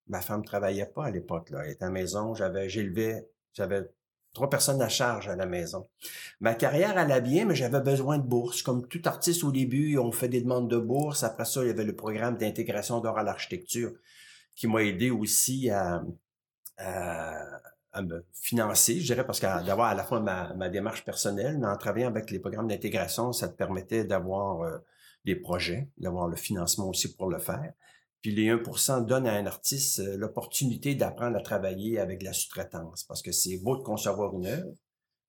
[0.07, 1.63] Ma femme travaillait pas à l'époque, là.
[1.65, 3.89] Elle était à la maison, j'avais, j'élevais, j'avais
[4.37, 5.87] trois personnes à charge à la maison.
[6.41, 8.61] Ma carrière allait bien, mais j'avais besoin de bourse.
[8.61, 11.23] Comme tout artiste au début, on fait des demandes de bourse.
[11.23, 13.93] Après ça, il y avait le programme d'intégration d'or à l'architecture
[14.55, 16.03] qui m'a aidé aussi à,
[17.99, 21.75] me financer, je dirais, parce que d'avoir à la fois ma, démarche personnelle, mais en
[21.75, 24.77] travaillant avec les programmes d'intégration, ça te permettait d'avoir euh,
[25.25, 27.73] des projets, d'avoir le financement aussi pour le faire.
[28.21, 33.03] Puis les 1% donnent à un artiste euh, l'opportunité d'apprendre à travailler avec la sous-traitance.
[33.03, 34.73] Parce que c'est beau de concevoir une œuvre,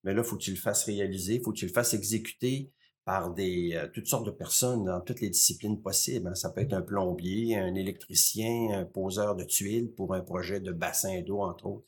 [0.05, 1.95] mais là, il faut que tu le fasses réaliser, il faut que tu le fasses
[1.95, 2.73] exécuter
[3.05, 6.29] par des euh, toutes sortes de personnes dans toutes les disciplines possibles.
[6.29, 6.35] Hein.
[6.35, 10.73] Ça peut être un plombier, un électricien, un poseur de tuiles pour un projet de
[10.73, 11.87] bassin d'eau, entre autres,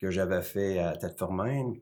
[0.00, 1.74] que j'avais fait à tête même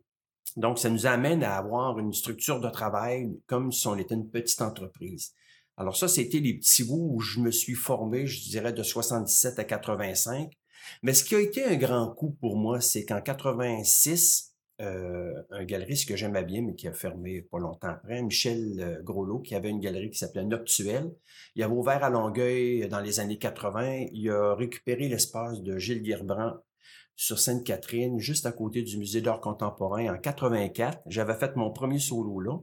[0.57, 4.31] Donc, ça nous amène à avoir une structure de travail comme si on était une
[4.31, 5.35] petite entreprise.
[5.79, 9.61] Alors ça, c'était les petits bouts où je me suis formé, je dirais, de 77
[9.61, 10.51] à 85.
[11.05, 15.64] Mais ce qui a été un grand coup pour moi, c'est qu'en 86, euh, un
[15.64, 19.55] galeriste que j'aimais bien, mais qui a fermé pas longtemps après, Michel euh, Groslot, qui
[19.55, 21.12] avait une galerie qui s'appelait Noctuel.
[21.55, 24.07] Il avait ouvert à Longueuil dans les années 80.
[24.12, 26.55] Il a récupéré l'espace de Gilles Guerbrand
[27.14, 31.03] sur Sainte-Catherine, juste à côté du Musée d'art contemporain en 84.
[31.07, 32.59] J'avais fait mon premier solo là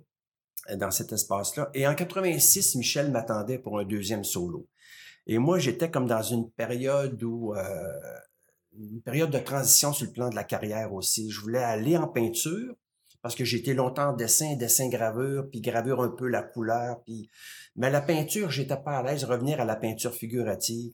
[0.73, 1.69] dans cet espace-là.
[1.73, 4.67] Et en 86, Michel m'attendait pour un deuxième solo.
[5.27, 7.61] Et moi, j'étais comme dans une période où euh,
[8.77, 11.31] une période de transition sur le plan de la carrière aussi.
[11.31, 12.75] Je voulais aller en peinture
[13.21, 17.27] parce que j'étais longtemps en dessin, dessin gravure, puis gravure un peu la couleur, puis
[17.75, 20.93] mais la peinture, j'étais pas à l'aise revenir à la peinture figurative.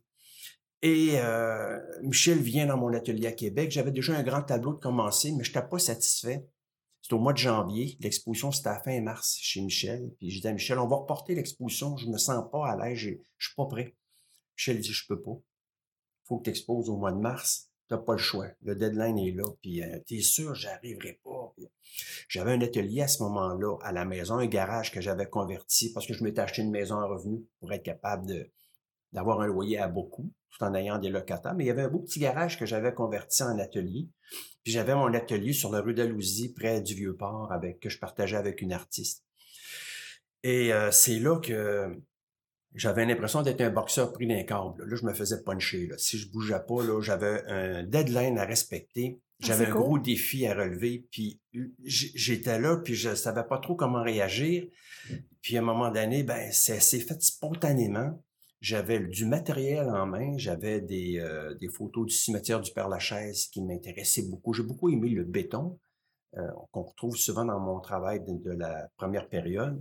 [0.82, 3.70] Et euh, Michel vient dans mon atelier à Québec.
[3.70, 6.48] J'avais déjà un grand tableau de commencer, mais je n'étais pas satisfait.
[7.12, 7.98] Au mois de janvier.
[8.00, 10.14] L'exposition, c'était à fin mars chez Michel.
[10.18, 11.98] Puis j'ai dit à Michel, on va reporter l'exposition.
[11.98, 12.98] Je me sens pas à l'aise.
[12.98, 13.96] Je, ne suis pas prêt.
[14.58, 15.38] Michel dit, je peux pas.
[16.24, 17.70] faut que tu exposes au mois de mars.
[17.88, 18.48] Tu n'as pas le choix.
[18.62, 19.46] Le deadline est là.
[19.62, 21.54] Puis euh, tu es sûr, j'arriverai pas.
[22.30, 26.08] J'avais un atelier à ce moment-là à la maison, un garage que j'avais converti parce
[26.08, 28.50] que je m'étais acheté une maison en revenu pour être capable de
[29.14, 31.54] d'avoir un loyer à beaucoup, tout en ayant des locataires.
[31.56, 34.08] Mais il y avait un beau petit garage que j'avais converti en atelier.
[34.64, 38.38] Puis j'avais mon atelier sur la rue d'Alousie, près du Vieux-Port, avec que je partageais
[38.38, 39.26] avec une artiste.
[40.44, 41.96] Et euh, c'est là que
[42.74, 44.84] j'avais l'impression d'être un boxeur pris d'un câble.
[44.86, 45.88] Là, je me faisais puncher.
[45.88, 45.98] Là.
[45.98, 49.20] Si je bougeais pas, là, j'avais un deadline à respecter.
[49.20, 51.06] Ah, j'avais un gros défi à relever.
[51.12, 51.42] Puis
[51.84, 54.66] j'étais là, puis je savais pas trop comment réagir.
[55.42, 58.24] Puis à un moment donné, ben, c'est fait spontanément.
[58.62, 63.64] J'avais du matériel en main, j'avais des, euh, des, photos du cimetière du Père-Lachaise qui
[63.64, 64.54] m'intéressaient beaucoup.
[64.54, 65.80] J'ai beaucoup aimé le béton,
[66.38, 69.80] euh, qu'on retrouve souvent dans mon travail de, la première période.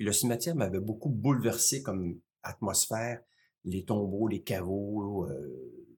[0.00, 3.20] le cimetière m'avait beaucoup bouleversé comme atmosphère,
[3.64, 5.92] les tombeaux, les caveaux, euh,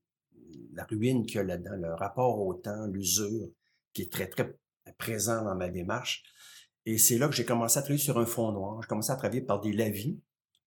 [0.74, 3.48] la ruine qu'il y a là-dedans, le rapport au temps, l'usure,
[3.94, 4.58] qui est très, très
[4.98, 6.22] présent dans ma démarche.
[6.84, 8.82] Et c'est là que j'ai commencé à travailler sur un fond noir.
[8.82, 10.20] J'ai commencé à travailler par des lavis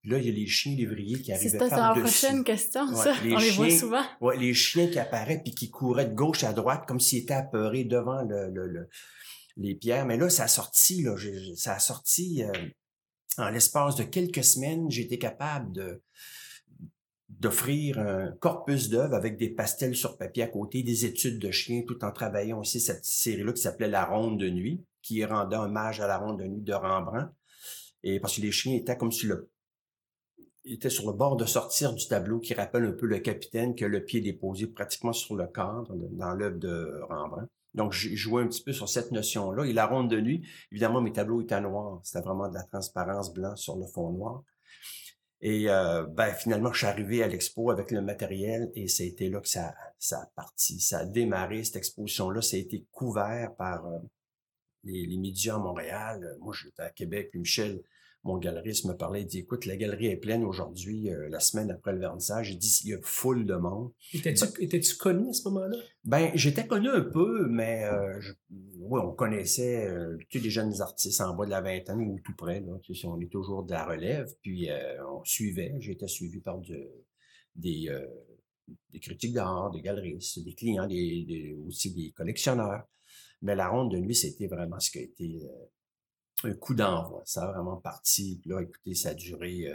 [0.08, 1.76] Là, il y a les chiens lévriers qui arrivaient par-dessus.
[1.76, 3.14] C'était la prochaine question, ça.
[3.22, 4.04] On les voit souvent.
[4.22, 7.34] Ouais, les chiens qui apparaissent puis qui couraient de gauche à droite comme s'ils étaient
[7.34, 8.90] apeurés devant le, le,
[9.58, 10.06] les pierres.
[10.06, 11.16] Mais là, ça a sorti, là,
[11.56, 12.52] ça a sorti euh,
[13.38, 14.90] en l'espace de quelques semaines.
[14.90, 16.02] J'ai été capable de
[17.28, 21.84] d'offrir un corpus d'œuvres avec des pastels sur papier à côté, des études de chiens,
[21.86, 26.00] tout en travaillant aussi cette série-là qui s'appelait La Ronde de nuit, qui rendait hommage
[26.00, 27.30] à la Ronde de nuit de Rembrandt.
[28.04, 29.52] Et parce que les chiens étaient comme sur le
[30.74, 33.84] était sur le bord de sortir du tableau qui rappelle un peu le capitaine qui
[33.84, 37.50] a le pied déposé pratiquement sur le cadre dans l'œuvre de Rembrandt.
[37.74, 39.66] Donc, j'ai joué un petit peu sur cette notion-là.
[39.66, 42.02] Et la ronde de nuit, évidemment, mes tableaux étaient noirs.
[42.04, 44.44] C'était vraiment de la transparence blanc sur le fond noir.
[45.42, 49.40] Et euh, ben, finalement, je suis arrivé à l'expo avec le matériel et été là
[49.40, 52.42] que ça, ça a parti, ça a démarré, cette exposition-là.
[52.42, 54.00] Ça a été couvert par euh,
[54.84, 56.36] les, médias à Montréal.
[56.40, 57.84] Moi, j'étais à Québec, Michel
[58.28, 61.72] mon galeriste me parlait, il dit, écoute, la galerie est pleine aujourd'hui, euh, la semaine
[61.72, 62.52] après le vernissage.
[62.52, 63.92] Il dit, il y a foule de monde.
[64.14, 65.78] Étais-tu ben connu à ce moment-là?
[66.04, 68.20] Ben, j'étais connu un peu, mais euh,
[68.80, 72.36] oui, on connaissait euh, tous les jeunes artistes en bas de la vingtaine ou tout
[72.36, 72.60] près.
[72.60, 74.70] Là, tu sais, on est toujours de la relève, puis
[75.10, 75.74] on suivait.
[75.80, 76.92] J'étais suivi par des,
[77.56, 77.90] des
[79.00, 82.84] critiques d'art, des galeristes, des clients, des, aussi des collectionneurs.
[83.42, 85.40] Mais la ronde de nuit, c'était vraiment ce qui a été
[86.44, 87.22] un coup d'envoi.
[87.26, 88.42] Ça a vraiment parti.
[88.46, 89.68] là, écoutez, ça a duré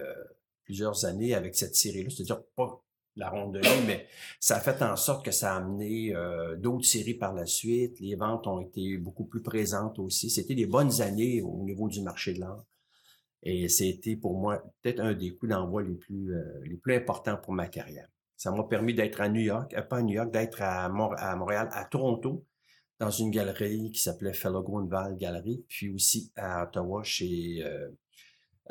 [0.64, 2.10] plusieurs années avec cette série-là.
[2.10, 2.82] C'est-à-dire pas
[3.16, 4.06] la ronde de mais
[4.40, 6.14] ça a fait en sorte que ça a amené
[6.58, 8.00] d'autres séries par la suite.
[8.00, 10.30] Les ventes ont été beaucoup plus présentes aussi.
[10.30, 12.64] C'était des bonnes années au niveau du marché de l'art.
[13.42, 16.32] Et c'était pour moi peut-être un des coups d'envoi les plus,
[16.64, 18.08] les plus importants pour ma carrière.
[18.42, 21.84] Ça m'a permis d'être à New York, pas à New York, d'être à, Montréal, à
[21.84, 22.44] Toronto,
[23.02, 27.90] dans une galerie qui s'appelait Fellow Grunwald Gallery, puis aussi à Ottawa chez euh,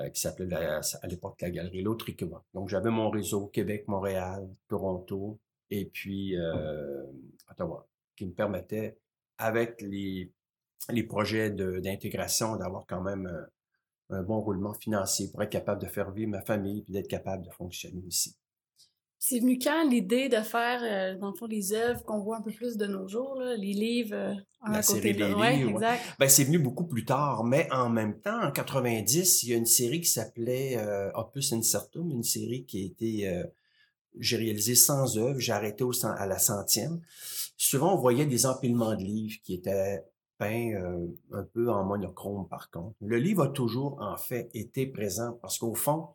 [0.10, 2.06] qui s'appelait à l'époque la galerie L'autre
[2.54, 5.38] Donc j'avais mon réseau Québec, Montréal, Toronto
[5.70, 7.04] et puis euh,
[7.52, 8.98] Ottawa, qui me permettait,
[9.38, 10.32] avec les,
[10.90, 13.26] les projets d'intégration, d'avoir quand même
[14.10, 17.10] un, un, bon roulement financier pour être capable de faire vivre ma famille et d'être
[17.10, 18.38] capable de fonctionner aussi.
[19.24, 22.42] C'est venu quand l'idée de faire, euh, dans le fond, les œuvres qu'on voit un
[22.42, 26.02] peu plus de nos jours, là, les livres euh, à côté de ouais, exact.
[26.18, 29.58] Ben, c'est venu beaucoup plus tard, mais en même temps, en 90, il y a
[29.58, 33.28] une série qui s'appelait euh, Opus Incertum, une série qui a été...
[33.28, 33.44] Euh,
[34.18, 37.00] j'ai réalisé 100 œuvres, j'ai arrêté au, à la centième.
[37.58, 40.04] Souvent, on voyait des empilements de livres qui étaient
[40.40, 40.74] peints
[41.32, 42.96] un peu en monochrome, par contre.
[43.02, 46.08] Le livre a toujours, en fait, été présent parce qu'au fond,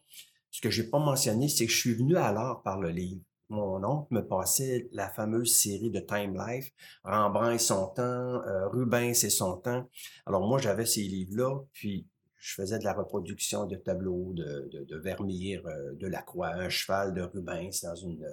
[0.56, 3.20] ce que j'ai pas mentionné, c'est que je suis venu à l'art par le livre.
[3.50, 6.72] Mon oncle me passait la fameuse série de Time Life,
[7.04, 9.86] Rembrandt et son temps, euh, Rubens et son temps.
[10.24, 14.84] Alors moi, j'avais ces livres-là, puis je faisais de la reproduction de tableaux de, de,
[14.84, 16.10] de Vermeer, euh, de
[16.42, 18.26] un cheval de Rubens dans une,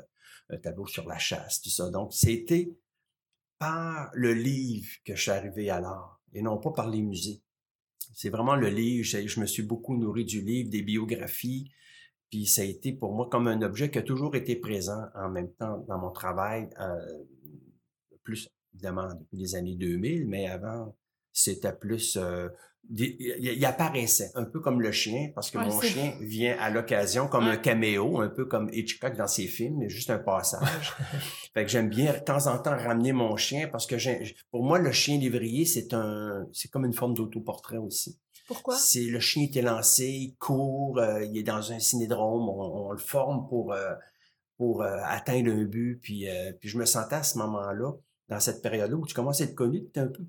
[0.49, 1.89] un tableau sur la chasse, tout ça.
[1.89, 2.73] Donc, c'était
[3.59, 7.41] par le livre que je suis arrivé à l'art, et non pas par les musées.
[8.15, 11.69] C'est vraiment le livre, je me suis beaucoup nourri du livre, des biographies,
[12.33, 15.29] puis ça a été pour moi comme un objet qui a toujours été présent en
[15.29, 16.97] même temps dans mon travail, euh,
[18.23, 20.95] plus évidemment depuis les années 2000, mais avant,
[21.31, 22.17] c'était plus...
[22.17, 22.49] Euh,
[22.89, 27.43] il, apparaissait un peu comme le chien, parce que mon chien vient à l'occasion comme
[27.43, 30.95] un caméo, un peu comme Hitchcock dans ses films, mais juste un passage.
[31.53, 33.95] fait que j'aime bien de temps en temps ramener mon chien parce que
[34.49, 38.17] pour moi, le chien lévrier, c'est un, c'est comme une forme d'autoportrait aussi.
[38.47, 38.77] Pourquoi?
[38.77, 42.97] C'est le chien était lancé, il court, euh, il est dans un cinédrome, on, le
[42.97, 43.93] forme pour euh,
[44.61, 45.99] euh, atteindre un but.
[46.01, 46.27] Puis,
[46.61, 47.93] je me sentais à ce moment-là,
[48.29, 50.25] dans cette période-là où tu commences à être connu, tu es un peu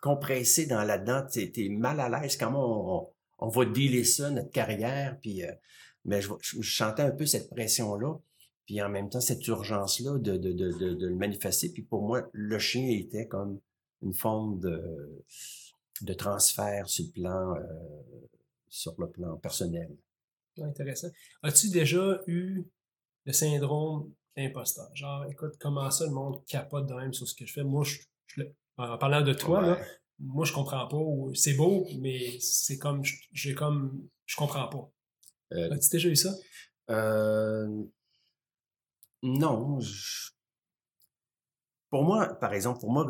[0.00, 4.50] compressé dans là-dedans, tu es, mal à l'aise, comment on, on, va dealer ça, notre
[4.50, 5.18] carrière.
[6.04, 6.30] Mais je,
[6.62, 8.14] sentais un peu cette pression-là,
[8.66, 11.70] puis en même temps cette urgence-là de, de le manifester.
[11.70, 13.58] Puis pour moi, le chien était comme
[14.02, 15.24] une forme de
[16.02, 17.62] de transfert sur le plan, euh,
[18.68, 19.96] sur le plan personnel.
[20.58, 21.08] Intéressant.
[21.42, 22.64] As-tu déjà eu
[23.24, 24.88] le syndrome d'imposteur?
[24.94, 27.64] Genre, écoute, comment ça le monde capote de même sur ce que je fais?
[27.64, 28.42] Moi, je,
[28.78, 29.78] en parlant de toi, là,
[30.18, 30.98] moi, je comprends pas.
[31.34, 34.90] C'est beau, mais c'est comme, j'ai comme, je comprends pas.
[35.52, 36.34] Euh, As-tu déjà eu ça?
[36.90, 37.84] Euh,
[39.22, 39.78] non.
[41.90, 43.06] Pour moi, par exemple, pour moi,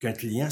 [0.00, 0.48] qu'un client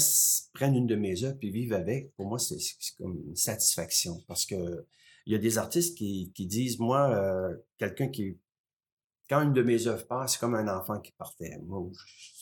[0.53, 2.57] prenne une de mes œuvres et vive avec, pour moi, c'est
[2.97, 4.23] comme une satisfaction.
[4.27, 4.85] Parce que
[5.25, 8.37] il y a des artistes qui, qui disent, moi, euh, quelqu'un qui...
[9.27, 11.57] Quand une de mes œuvres passe, c'est comme un enfant qui partait.
[11.63, 11.89] Moi,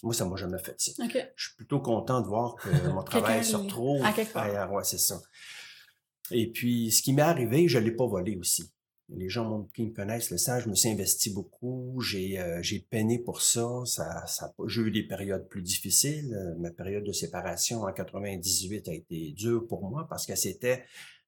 [0.04, 0.92] moi ça m'a jamais fait ça.
[1.36, 4.04] Je suis plutôt content de voir que mon travail se retrouve
[4.36, 4.70] ailleurs.
[4.74, 5.22] Ouais, c'est ça.
[6.32, 8.70] Et puis, ce qui m'est arrivé, je l'ai pas volé aussi
[9.16, 12.80] les gens qui me connaissent le savent, je me suis investi beaucoup, j'ai euh, j'ai
[12.80, 17.12] peiné pour ça, ça, ça j'ai eu des périodes plus difficiles, euh, ma période de
[17.12, 20.84] séparation en 98 a été dure pour moi parce que c'était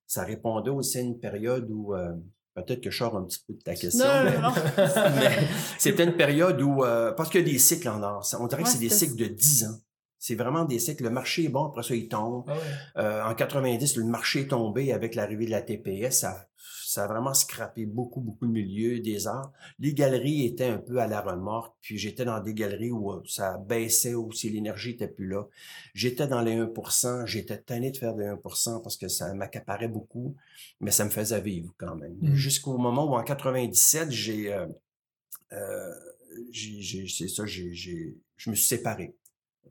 [0.07, 2.13] ça répondait aussi à une période où euh,
[2.55, 4.05] peut-être que je sors un petit peu de ta question,
[4.77, 6.81] mais, c'était une période où
[7.17, 9.25] parce qu'il y a des cycles en or, on dirait que c'est des cycles de
[9.25, 9.79] 10 ans.
[10.17, 11.03] C'est vraiment des cycles.
[11.03, 12.49] Le marché est bon, après ça, il tombe.
[12.95, 16.21] Ah en 90, le marché est tombé avec l'arrivée de la TPS.
[16.21, 16.47] Ça,
[16.95, 19.51] ça a vraiment scrappé beaucoup, beaucoup de milieux des arts.
[19.79, 23.21] Les galeries étaient un peu à la remorque, puis j'étais dans des galeries où euh,
[23.27, 25.45] ça baissait aussi, l'énergie était plus là.
[25.93, 30.35] J'étais dans les 1%, j'étais tanné de faire des 1% parce que ça m'accaparait beaucoup,
[30.79, 32.15] mais ça me faisait vivre quand même.
[32.21, 32.33] Mmh.
[32.33, 34.53] Jusqu'au moment où en 97, j'ai...
[34.53, 34.65] Euh,
[35.51, 35.93] euh,
[36.53, 39.15] c'est ça, j'ai, je me suis séparé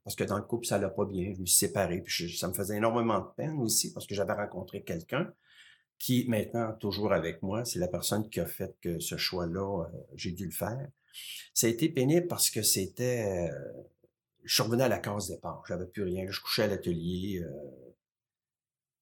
[0.03, 1.33] parce que dans le couple, ça allait pas bien.
[1.35, 4.35] Je me suis séparé, puis ça me faisait énormément de peine aussi parce que j'avais
[4.35, 5.33] rencontré quelqu'un
[5.99, 7.65] qui maintenant toujours avec moi.
[7.65, 10.89] C'est la personne qui a fait que ce choix-là, euh, j'ai dû le faire.
[11.53, 13.51] Ça a été pénible parce que c'était...
[13.51, 13.83] Euh,
[14.43, 15.63] je revenu à la case départ.
[15.67, 16.27] J'avais plus rien.
[16.29, 17.43] Je couchais à l'atelier.
[17.43, 17.95] Euh,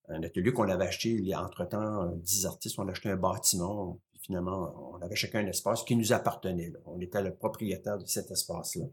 [0.08, 3.98] un atelier qu'on avait acheté il y a entre-temps, dix artistes, on acheté un bâtiment.
[4.20, 6.72] Finalement, on avait chacun un espace qui nous appartenait.
[6.86, 8.84] On était le propriétaire de cet espace-là.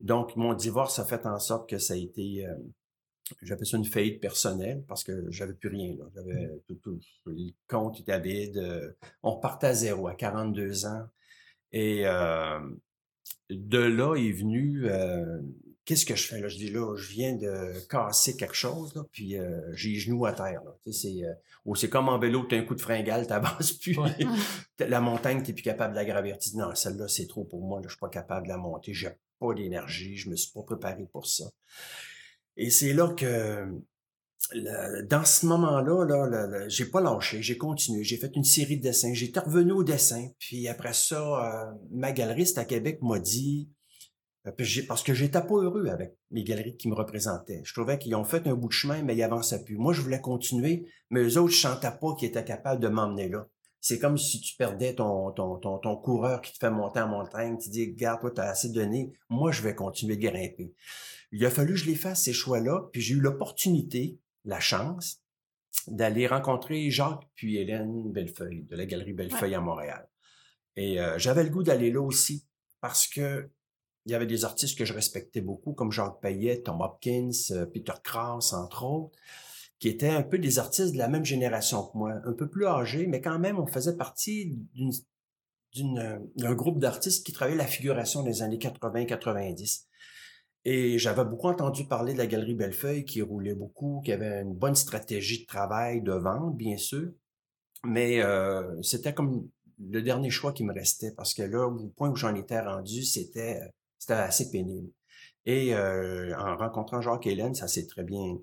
[0.00, 2.46] Donc, mon divorce a fait en sorte que ça a été
[3.42, 5.96] j'avais ça une faillite personnelle parce que j'avais plus rien.
[6.14, 6.60] J'avais mmh.
[6.66, 8.96] tout, tout, le compte était vide.
[9.22, 11.06] On repartait à zéro à 42 ans.
[11.72, 12.04] Et
[13.50, 14.88] de là est venu
[15.90, 16.48] qu'est-ce que je fais là?
[16.48, 19.36] Je dis là, je viens de casser quelque chose, là, puis
[19.72, 20.62] j'ai les genoux à terre.
[20.90, 21.22] C'est,
[21.64, 23.96] oh, c'est comme en vélo, tu as un coup de fringale, tu plus.
[24.78, 26.38] la montagne, tu plus capable de la gravir.
[26.38, 28.56] Tu dis non, celle-là, c'est trop pour moi, là, je suis pas capable de la
[28.56, 31.50] monter, j'ai pas d'énergie, je me suis pas préparé pour ça.
[32.56, 33.66] Et c'est là que
[34.54, 39.12] dans ce moment-là, là, j'ai pas lâché, j'ai continué, j'ai fait une série de dessins,
[39.12, 43.68] j'étais revenu au dessin, puis après ça, euh, ma galeriste à Québec m'a dit,
[44.46, 44.52] euh,
[44.88, 47.60] parce que j'étais pas heureux avec mes galeries qui me représentaient.
[47.64, 49.76] Je trouvais qu'ils ont fait un bout de chemin, mais ils avançaient plus.
[49.76, 53.28] Moi, je voulais continuer, mais eux autres, je sentais pas qu'ils étaient capables de m'emmener
[53.28, 53.46] là.
[53.82, 57.08] C'est comme si tu perdais ton, ton, ton, ton, coureur qui te fait monter en
[57.08, 57.56] montagne.
[57.56, 59.10] Tu dis, regarde, toi, tu as assez donné.
[59.30, 60.74] Moi, je vais continuer de grimper.
[61.32, 65.22] Il a fallu que je les fasse, ces choix-là, puis j'ai eu l'opportunité la chance
[65.86, 70.08] d'aller rencontrer Jacques puis Hélène Bellefeuille de la Galerie Bellefeuille à Montréal.
[70.76, 72.46] Et euh, j'avais le goût d'aller là aussi
[72.80, 73.50] parce que
[74.06, 77.66] il y avait des artistes que je respectais beaucoup, comme Jacques Payet, Tom Hopkins, euh,
[77.66, 79.18] Peter Krauss, entre autres,
[79.78, 82.66] qui étaient un peu des artistes de la même génération que moi, un peu plus
[82.66, 84.58] âgés, mais quand même, on faisait partie
[85.76, 89.84] d'un groupe d'artistes qui travaillaient la figuration des années 80-90.
[90.64, 94.54] Et j'avais beaucoup entendu parler de la Galerie Bellefeuille qui roulait beaucoup, qui avait une
[94.54, 97.10] bonne stratégie de travail, de vente, bien sûr.
[97.84, 102.10] Mais euh, c'était comme le dernier choix qui me restait parce que là, au point
[102.10, 103.60] où j'en étais rendu, c'était
[103.98, 104.90] c'était assez pénible.
[105.46, 108.38] Et euh, en rencontrant Jacques et Hélène, ça s'est très bien.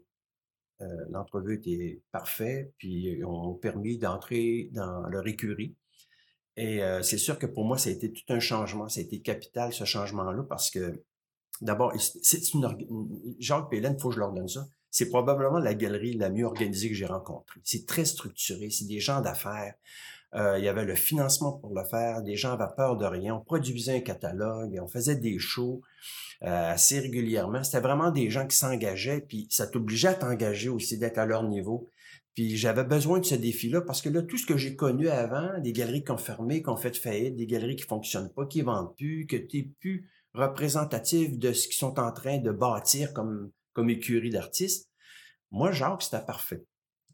[0.81, 5.75] Euh, L'entrevue était parfaite, puis ils ont permis d'entrer dans leur écurie.
[6.55, 8.87] Et euh, c'est sûr que pour moi, ça a été tout un changement.
[8.89, 11.03] Ça a été capital, ce changement-là, parce que
[11.61, 12.67] D'abord, c'est une,
[13.39, 14.67] Jacques Pélène, il faut que je leur donne ça.
[14.91, 17.59] C'est probablement la galerie la mieux organisée que j'ai rencontrée.
[17.63, 19.73] C'est très structuré, c'est des gens d'affaires.
[20.35, 23.35] Euh, il y avait le financement pour le faire, des gens avaient peur de rien.
[23.35, 25.81] On produisait un catalogue, on faisait des shows
[26.43, 27.63] euh, assez régulièrement.
[27.63, 31.43] C'était vraiment des gens qui s'engageaient, puis ça t'obligeait à t'engager aussi, d'être à leur
[31.43, 31.89] niveau.
[32.35, 35.59] Puis j'avais besoin de ce défi-là parce que là, tout ce que j'ai connu avant,
[35.59, 38.61] des galeries qui ont fermé, qui ont fait faillite, des galeries qui fonctionnent pas, qui
[38.61, 43.51] vendent plus, que tu plus représentatif de ce qu'ils sont en train de bâtir comme,
[43.73, 44.89] comme écurie d'artistes.
[45.51, 46.65] Moi, Jacques, c'était parfait.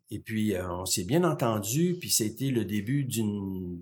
[0.09, 3.79] Et puis, euh, on s'est bien entendu, puis c'était le début d'une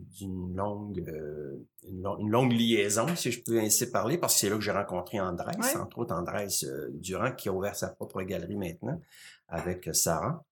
[0.55, 4.61] longue, euh, une, longue liaison, si je peux ainsi parler, parce que c'est là que
[4.61, 9.01] j'ai rencontré Andrés, entre autres Andrés euh, Durand, qui a ouvert sa propre galerie maintenant,
[9.47, 10.45] avec Sarah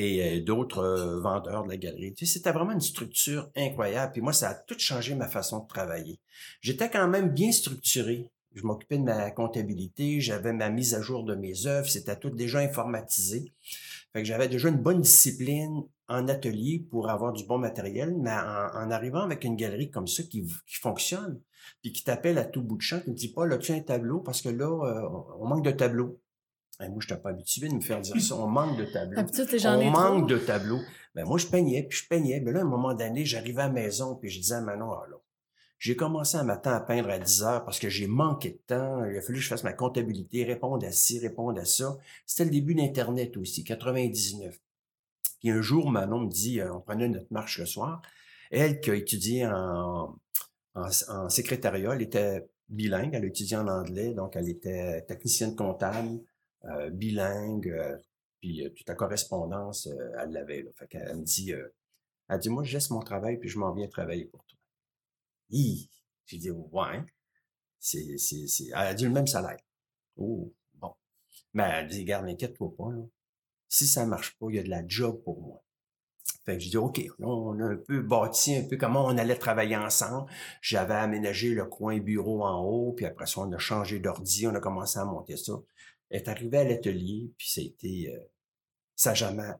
[0.00, 2.14] et d'autres vendeurs de la galerie.
[2.16, 4.12] C'était vraiment une structure incroyable.
[4.12, 6.18] Puis moi, ça a tout changé ma façon de travailler.
[6.62, 8.30] J'étais quand même bien structuré.
[8.54, 12.30] Je m'occupais de ma comptabilité, j'avais ma mise à jour de mes œuvres, c'était tout
[12.30, 13.52] déjà informatisé.
[14.12, 18.32] Fait que j'avais déjà une bonne discipline en atelier pour avoir du bon matériel, mais
[18.32, 21.40] en, arrivant avec une galerie comme ça qui, fonctionne,
[21.80, 23.76] puis qui t'appelle à tout bout de champ, qui ne dit pas, là, tu as
[23.76, 24.68] un tableau, parce que là,
[25.38, 26.18] on manque de tableaux
[26.88, 28.36] moi, je n'étais pas habitué de me faire dire ça.
[28.36, 29.20] On manque de tableaux.
[29.66, 30.80] On manque de tableaux.
[31.14, 32.40] Ben, moi, je peignais, puis je peignais.
[32.40, 34.92] Mais là, à un moment donné, j'arrivais à la maison, puis je disais à Manon,
[34.92, 35.06] ah
[35.78, 39.02] j'ai commencé un matin à peindre à 10 heures parce que j'ai manqué de temps.
[39.06, 41.96] Il a fallu que je fasse ma comptabilité, répondre à ci, répondre à ça.
[42.26, 44.60] C'était le début d'Internet aussi, 99.
[45.40, 48.02] Puis un jour, Manon me dit, euh, on prenait notre marche le soir.
[48.50, 50.14] Elle qui a étudié en,
[50.74, 55.56] en, en secrétariat, elle était bilingue, elle a étudié en anglais, donc elle était technicienne
[55.56, 56.20] comptable,
[56.66, 57.96] euh, bilingue, euh,
[58.40, 60.64] puis euh, toute la correspondance, elle l'avait.
[60.76, 61.52] Fait qu'elle me dit,
[62.28, 64.58] elle dit, moi, je laisse mon travail, puis je m'en viens travailler pour toi.
[65.50, 67.02] J'ai dit, ouais.
[67.78, 69.58] C'est, c'est, c'est, elle a dit le même salaire.
[70.16, 70.92] Oh, bon.
[71.54, 72.90] Mais elle dit, garde, inquiète-toi pas.
[73.68, 75.62] Si ça marche pas, il y a de la job pour moi.
[76.44, 79.36] Fait que j'ai dit, OK, on a un peu bâti un peu comment on allait
[79.36, 80.30] travailler ensemble.
[80.60, 84.54] J'avais aménagé le coin bureau en haut, puis après ça, on a changé d'ordi, on
[84.54, 85.54] a commencé à monter ça
[86.10, 88.14] est arrivée à l'atelier, puis ça a été...
[88.14, 88.18] Euh,
[88.96, 89.50] ça jamais...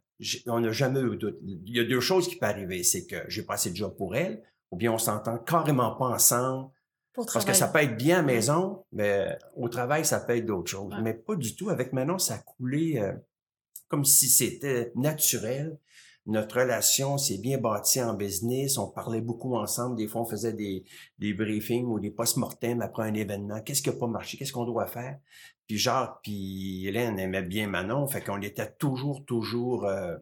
[0.47, 1.39] On n'a jamais eu doute.
[1.43, 2.83] Il y a deux choses qui peuvent arriver.
[2.83, 6.71] C'est que j'ai passé le job pour elle, ou bien on s'entend carrément pas ensemble.
[7.15, 10.71] parce que ça peut être bien à maison, mais au travail, ça peut être d'autres
[10.71, 10.95] choses.
[11.03, 11.71] Mais pas du tout.
[11.71, 13.15] Avec Manon, ça a coulé euh,
[13.89, 15.79] comme si c'était naturel
[16.27, 18.79] notre relation s'est bien bâtie en business.
[18.79, 19.97] On parlait beaucoup ensemble.
[19.97, 20.85] Des fois, on faisait des,
[21.19, 23.61] des briefings ou des post-mortem après un événement.
[23.63, 24.37] Qu'est-ce qui n'a pas marché?
[24.37, 25.19] Qu'est-ce qu'on doit faire?
[25.67, 28.07] Puis Jacques puis Hélène aimaient bien Manon.
[28.07, 30.17] Fait qu'on était toujours, toujours euh,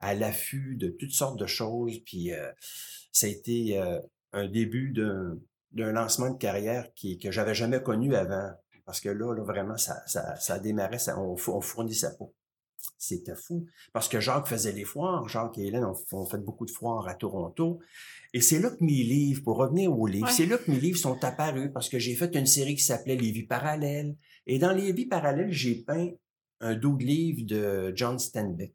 [0.00, 1.98] à l'affût de toutes sortes de choses.
[2.04, 2.50] Puis euh,
[3.10, 4.00] ça a été euh,
[4.32, 8.52] un début d'un lancement de carrière qui, que j'avais jamais connu avant.
[8.84, 12.26] Parce que là, là vraiment, ça, ça, ça démarrait, ça, on, on fournissait pas.
[13.02, 13.66] C'était fou.
[13.92, 15.28] Parce que Jacques faisait les foires.
[15.28, 17.80] Jacques et Hélène ont, fait beaucoup de foires à Toronto.
[18.32, 20.98] Et c'est là que mes livres, pour revenir aux livres, c'est là que mes livres
[20.98, 24.14] sont apparus parce que j'ai fait une série qui s'appelait Les vies parallèles.
[24.46, 26.10] Et dans Les vies parallèles, j'ai peint
[26.60, 28.72] un dos de livre de John Steinbeck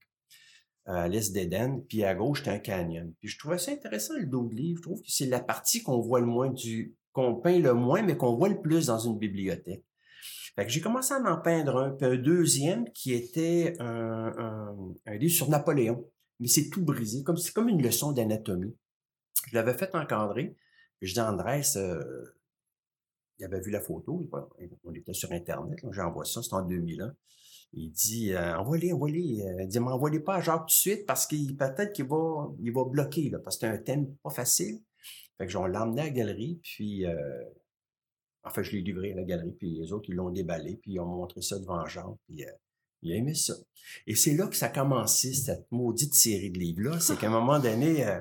[0.85, 3.13] à l'est d'Éden, puis à gauche, c'était un canyon.
[3.19, 4.77] Puis je trouvais ça intéressant, le dos de livre.
[4.77, 8.01] Je trouve que c'est la partie qu'on voit le moins du, qu'on peint le moins,
[8.01, 9.83] mais qu'on voit le plus dans une bibliothèque.
[10.57, 14.73] Fait que j'ai commencé à en peindre un, puis un deuxième qui était un,
[15.05, 16.09] livre sur Napoléon.
[16.39, 18.75] Mais c'est tout brisé, comme c'est comme une leçon d'anatomie.
[19.47, 20.57] Je l'avais fait encadrer.
[20.99, 22.23] Puis je dis Andrés, euh,
[23.37, 24.27] il avait vu la photo,
[24.83, 27.15] on était sur Internet, j'envoie ça, c'était en 2001.
[27.73, 29.45] Il dit euh, envoie-les, envoie-les.
[29.45, 32.49] Euh, il dit m'envoie-les pas à Jacques tout de suite parce qu'il peut-être qu'il va,
[32.59, 34.81] il va bloquer là, parce que c'est un thème pas facile.
[35.37, 37.43] Fait que j'en l'emmené à la galerie, puis euh,
[38.47, 40.99] enfin je l'ai livré à la galerie, puis les autres ils l'ont déballé, puis ils
[40.99, 42.51] ont montré ça devant Jacques, puis euh,
[43.03, 43.53] il a aimé ça.
[44.05, 46.99] Et c'est là que ça a commencé, cette maudite série de livres-là.
[46.99, 48.19] C'est qu'à un moment donné, euh,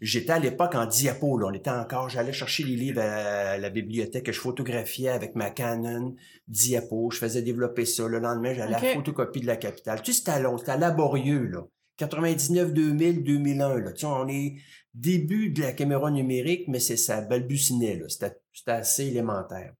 [0.00, 1.38] j'étais à l'époque en diapo.
[1.38, 1.48] Là.
[1.50, 5.50] On était encore, j'allais chercher les livres à la bibliothèque que je photographiais avec ma
[5.50, 6.14] Canon
[6.48, 7.10] diapo.
[7.10, 8.06] Je faisais développer ça.
[8.08, 10.02] Le lendemain, j'allais à la photocopie de la capitale.
[10.02, 11.66] Tu sais, c'était long, c'était laborieux, là.
[11.98, 13.92] 99, 2000, 2001, là.
[13.92, 14.56] Tu sais, on est
[14.92, 18.08] début de la caméra numérique, mais c'est ça balbutinait, là.
[18.08, 18.36] C'était
[18.66, 19.74] assez élémentaire.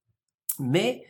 [0.59, 1.03] Mais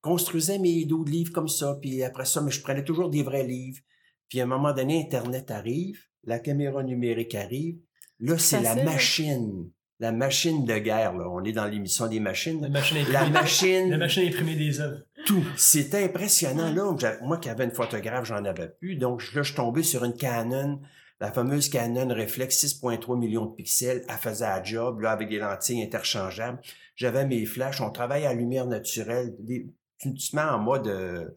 [0.00, 3.22] construisais mes dos de livres comme ça, puis après ça, mais je prenais toujours des
[3.22, 3.80] vrais livres.
[4.28, 7.78] Puis à un moment donné, Internet arrive, la caméra numérique arrive.
[8.20, 9.70] Là, c'est la machine.
[9.98, 11.26] La machine de guerre, là.
[11.30, 12.60] On est dans l'émission des machines.
[12.60, 13.90] La machine La machine.
[13.90, 15.00] la machine imprimée des œuvres.
[15.24, 15.42] Tout.
[15.56, 17.18] C'était impressionnant, là.
[17.22, 18.96] Moi qui avais une photographe, j'en avais plus.
[18.96, 20.80] Donc, là, je suis tombé sur une Canon
[21.20, 25.38] la fameuse Canon Reflex 6.3 millions de pixels, elle faisait un job, là, avec des
[25.38, 26.60] lentilles interchangeables.
[26.94, 29.66] J'avais mes flashs, on travaille à lumière naturelle, des,
[29.98, 31.28] tu te mets en mode, euh,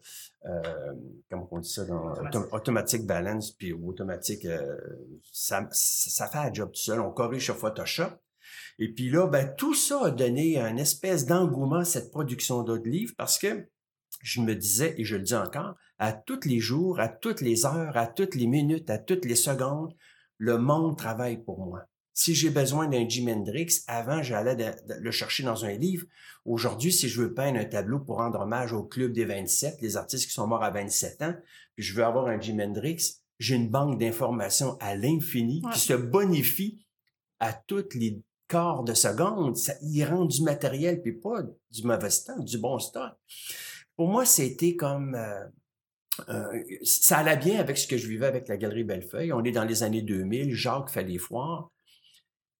[0.46, 0.92] euh,
[1.30, 1.82] comment on dit ça,
[2.52, 3.06] automatique.
[3.06, 4.76] balance, puis automatique, euh,
[5.32, 7.00] ça, ça fait un job tout seul.
[7.00, 8.10] On corrige sur Photoshop.
[8.78, 12.88] Et puis là, ben, tout ça a donné un espèce d'engouement à cette production d'autres
[12.88, 13.68] livres parce que
[14.22, 17.66] je me disais, et je le dis encore, à tous les jours, à toutes les
[17.66, 19.94] heures, à toutes les minutes, à toutes les secondes,
[20.38, 21.84] le monde travaille pour moi.
[22.14, 26.06] Si j'ai besoin d'un Jim Hendrix, avant, j'allais le chercher dans un livre.
[26.46, 29.98] Aujourd'hui, si je veux peindre un tableau pour rendre hommage au Club des 27, les
[29.98, 31.34] artistes qui sont morts à 27 ans,
[31.76, 35.92] puis je veux avoir un Jim Hendrix, j'ai une banque d'informations à l'infini qui se
[35.92, 36.86] bonifie
[37.40, 39.58] à toutes les quarts de seconde.
[39.58, 43.12] Ça, il rend du matériel, puis pas du mauvais stock, du bon stock.
[43.96, 45.14] Pour moi, c'était comme...
[45.14, 45.44] Euh,
[46.28, 49.32] euh, ça allait bien avec ce que je vivais avec la Galerie Bellefeuille.
[49.32, 51.70] On est dans les années 2000, Jacques fait des foires.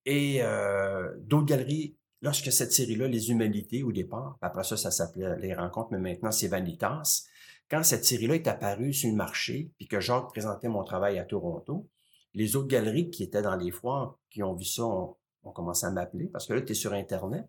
[0.06, 5.38] Et euh, d'autres galeries, lorsque cette série-là, Les Humanités au départ, après ça, ça s'appelait
[5.38, 7.24] Les Rencontres, mais maintenant c'est Vanitas.
[7.70, 11.24] Quand cette série-là est apparue sur le marché, puis que Jacques présentait mon travail à
[11.24, 11.88] Toronto,
[12.34, 15.16] les autres galeries qui étaient dans les foires, qui ont vu ça, ont,
[15.54, 17.46] commencé à m'appeler, parce que là, tu es sur Internet,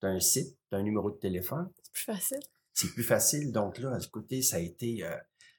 [0.00, 1.70] tu as un site, tu as un numéro de téléphone.
[1.82, 2.40] C'est plus facile.
[2.72, 3.52] C'est plus facile.
[3.52, 5.04] Donc là, à ce côté, ça a été...
[5.04, 5.16] Euh,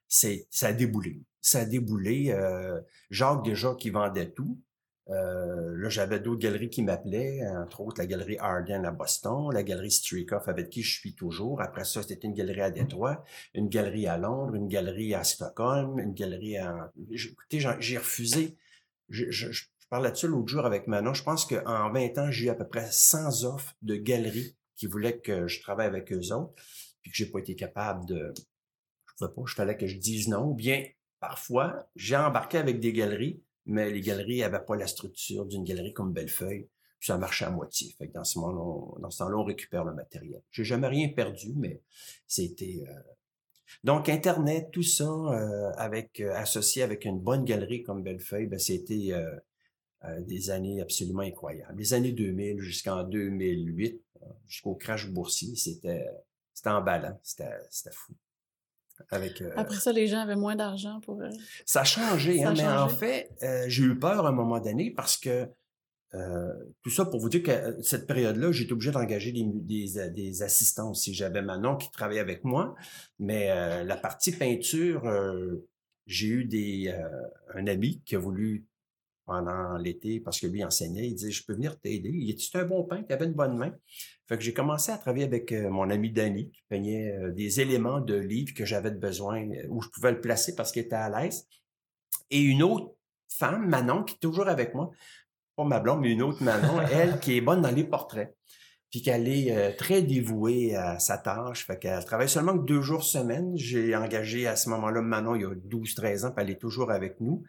[0.07, 1.21] c'est ça a déboulé.
[1.41, 2.31] Ça a déboulé.
[2.31, 4.59] Euh, Jacques, déjà, qui vendait tout,
[5.09, 9.61] euh, là, j'avais d'autres galeries qui m'appelaient, entre autres la galerie Arden à Boston, la
[9.61, 11.61] galerie Streakoff avec qui je suis toujours.
[11.61, 15.99] Après ça, c'était une galerie à Détroit, une galerie à Londres, une galerie à Stockholm,
[15.99, 16.91] une galerie à...
[17.11, 18.57] Écoutez, j'ai refusé.
[19.09, 21.13] Je, je, je parlais de ça l'autre jour avec Manon.
[21.13, 24.87] Je pense qu'en 20 ans, j'ai eu à peu près 100 offres de galeries qui
[24.87, 26.53] voulaient que je travaille avec eux autres,
[27.01, 28.33] puis que j'ai pas été capable de...
[29.19, 30.51] Je pas, je fallait que je dise non.
[30.51, 30.85] Bien,
[31.19, 35.93] parfois, j'ai embarqué avec des galeries mais les galeries n'avaient pas la structure d'une galerie
[35.93, 36.67] comme Bellefeuille,
[36.99, 37.93] ça marchait à moitié.
[37.97, 40.41] Fait que dans ce moment dans ce temps-là, on récupère le matériel.
[40.51, 41.81] J'ai jamais rien perdu, mais
[42.27, 43.13] c'était euh,
[43.83, 48.59] donc Internet, tout ça euh, avec euh, associé avec une bonne galerie comme Bellefeuille, ben,
[48.59, 49.13] c'était
[50.19, 51.75] des années absolument incroyables.
[51.79, 54.03] Les années 2000 jusqu'en 2008,
[54.47, 56.05] jusqu'au crash boursier, c'était
[56.53, 58.13] c'était emballant, c'était fou.
[59.13, 61.21] Euh, Après ça, les gens avaient moins d'argent pour.
[61.21, 61.29] Euh,
[61.65, 64.91] ça a changé, hein, mais en fait, euh, j'ai eu peur à un moment donné
[64.91, 65.47] parce que
[66.81, 70.91] tout ça pour vous dire que cette période-là, j'étais obligé d'engager des, des, des, assistants
[70.91, 71.13] aussi.
[71.13, 72.73] J'avais Manon qui travaillait avec moi,
[73.19, 73.47] mais
[73.83, 75.03] la partie peinture,
[76.05, 76.95] j'ai eu des
[77.53, 78.65] un ami qui a voulu
[79.25, 81.07] pendant l'été parce que lui enseignait.
[81.07, 82.11] Il disait, je peux venir t'aider.
[82.13, 83.73] Il était un bon peintre, il avait une bonne main.
[84.27, 87.61] Fait que j'ai commencé à travailler avec euh, mon ami Danny, qui peignait euh, des
[87.61, 90.95] éléments de livres que j'avais besoin, euh, où je pouvais le placer parce qu'il était
[90.95, 91.47] à l'aise.
[92.31, 92.95] Et une autre
[93.29, 94.91] femme, Manon, qui est toujours avec moi,
[95.55, 98.35] pas ma blonde, mais une autre Manon, elle, qui est bonne dans les portraits.
[98.89, 101.65] puis qu'elle est euh, très dévouée à sa tâche.
[101.65, 103.53] Fait qu'elle travaille seulement que deux jours semaine.
[103.57, 106.91] J'ai engagé à ce moment-là Manon il y a 12-13 ans, puis elle est toujours
[106.91, 107.43] avec nous.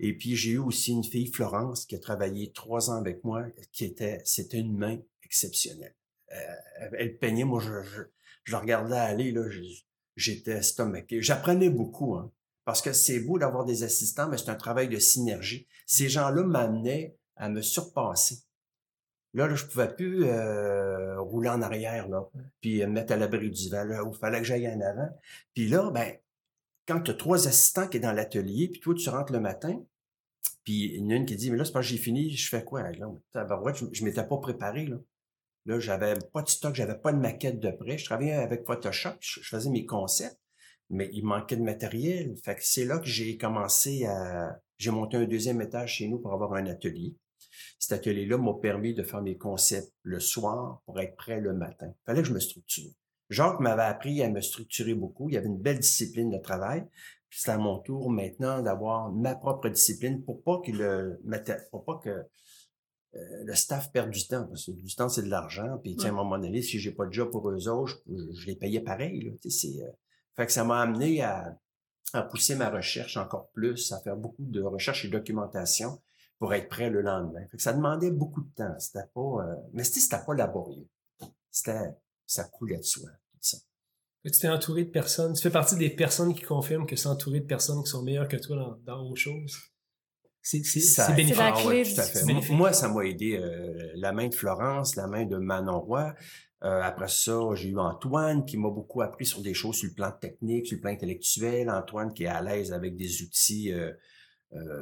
[0.00, 3.44] Et puis j'ai eu aussi une fille, Florence, qui a travaillé trois ans avec moi,
[3.72, 5.94] qui était, c'était une main exceptionnelle.
[6.32, 8.02] Euh, elle peignait, moi je, je,
[8.44, 9.42] je la regardais aller, là,
[10.16, 11.20] j'étais estomaqué.
[11.20, 12.30] J'apprenais beaucoup, hein,
[12.64, 15.66] parce que c'est beau d'avoir des assistants, mais c'est un travail de synergie.
[15.86, 18.38] Ces gens-là m'amenaient à me surpasser.
[19.34, 22.28] Là, là je pouvais plus euh, rouler en arrière, là,
[22.60, 23.84] puis me mettre à l'abri du vent.
[23.84, 25.08] Là, il fallait que j'aille en avant.
[25.54, 26.14] Puis là, ben,
[26.88, 29.78] quand tu as trois assistants qui sont dans l'atelier, puis toi, tu rentres le matin,
[30.64, 32.30] puis il y en a une qui dit, mais là, c'est pas que j'ai fini,
[32.30, 32.90] je fais quoi?
[32.90, 34.96] Là, je, je m'étais pas préparé, là.
[35.66, 37.98] Là, j'avais pas de stock, j'avais pas de maquette de prêt.
[37.98, 40.40] Je travaillais avec Photoshop, je faisais mes concepts,
[40.88, 42.34] mais il manquait de matériel.
[42.42, 44.58] Fait que c'est là que j'ai commencé à...
[44.78, 47.16] J'ai monté un deuxième étage chez nous pour avoir un atelier.
[47.78, 51.88] Cet atelier-là m'a permis de faire mes concepts le soir pour être prêt le matin.
[51.88, 52.90] Il fallait que je me structure.
[53.30, 55.28] Jacques m'avait appris à me structurer beaucoup.
[55.28, 56.86] Il y avait une belle discipline de travail.
[57.28, 61.20] Puis c'est à mon tour maintenant d'avoir ma propre discipline pour pas que le,
[61.70, 64.46] pour pas que euh, le staff perd du temps.
[64.46, 65.78] Parce que du temps, c'est de l'argent.
[65.82, 68.56] Puis, à un moment donné, si j'ai pas de job pour eux autres, je, les
[68.56, 69.22] payais pareil.
[69.22, 69.90] Là, c'est, euh,
[70.36, 71.58] fait que ça m'a amené à,
[72.12, 76.00] à pousser ma recherche encore plus, à faire beaucoup de recherche et documentation
[76.38, 77.44] pour être prêt le lendemain.
[77.50, 78.78] Fait que ça demandait beaucoup de temps.
[78.78, 80.88] C'était pas, euh, mais c'était pas laborieux.
[81.50, 81.90] C'était,
[82.28, 83.10] ça coulait de soi.
[83.32, 83.56] Tout.
[84.24, 85.32] Tu t'es entouré de personnes.
[85.32, 88.28] Tu fais partie des personnes qui confirment que c'est entouré de personnes qui sont meilleures
[88.28, 89.56] que toi dans, dans autre chose.
[90.42, 90.62] C'est
[91.14, 91.38] bénéfique.
[91.38, 93.36] Ah moi, ça m'a aidé.
[93.36, 96.14] Euh, la main de Florence, la main de Manon Roy.
[96.64, 99.94] Euh, après ça, j'ai eu Antoine qui m'a beaucoup appris sur des choses sur le
[99.94, 101.70] plan technique, sur le plan intellectuel.
[101.70, 103.92] Antoine qui est à l'aise avec des outils euh,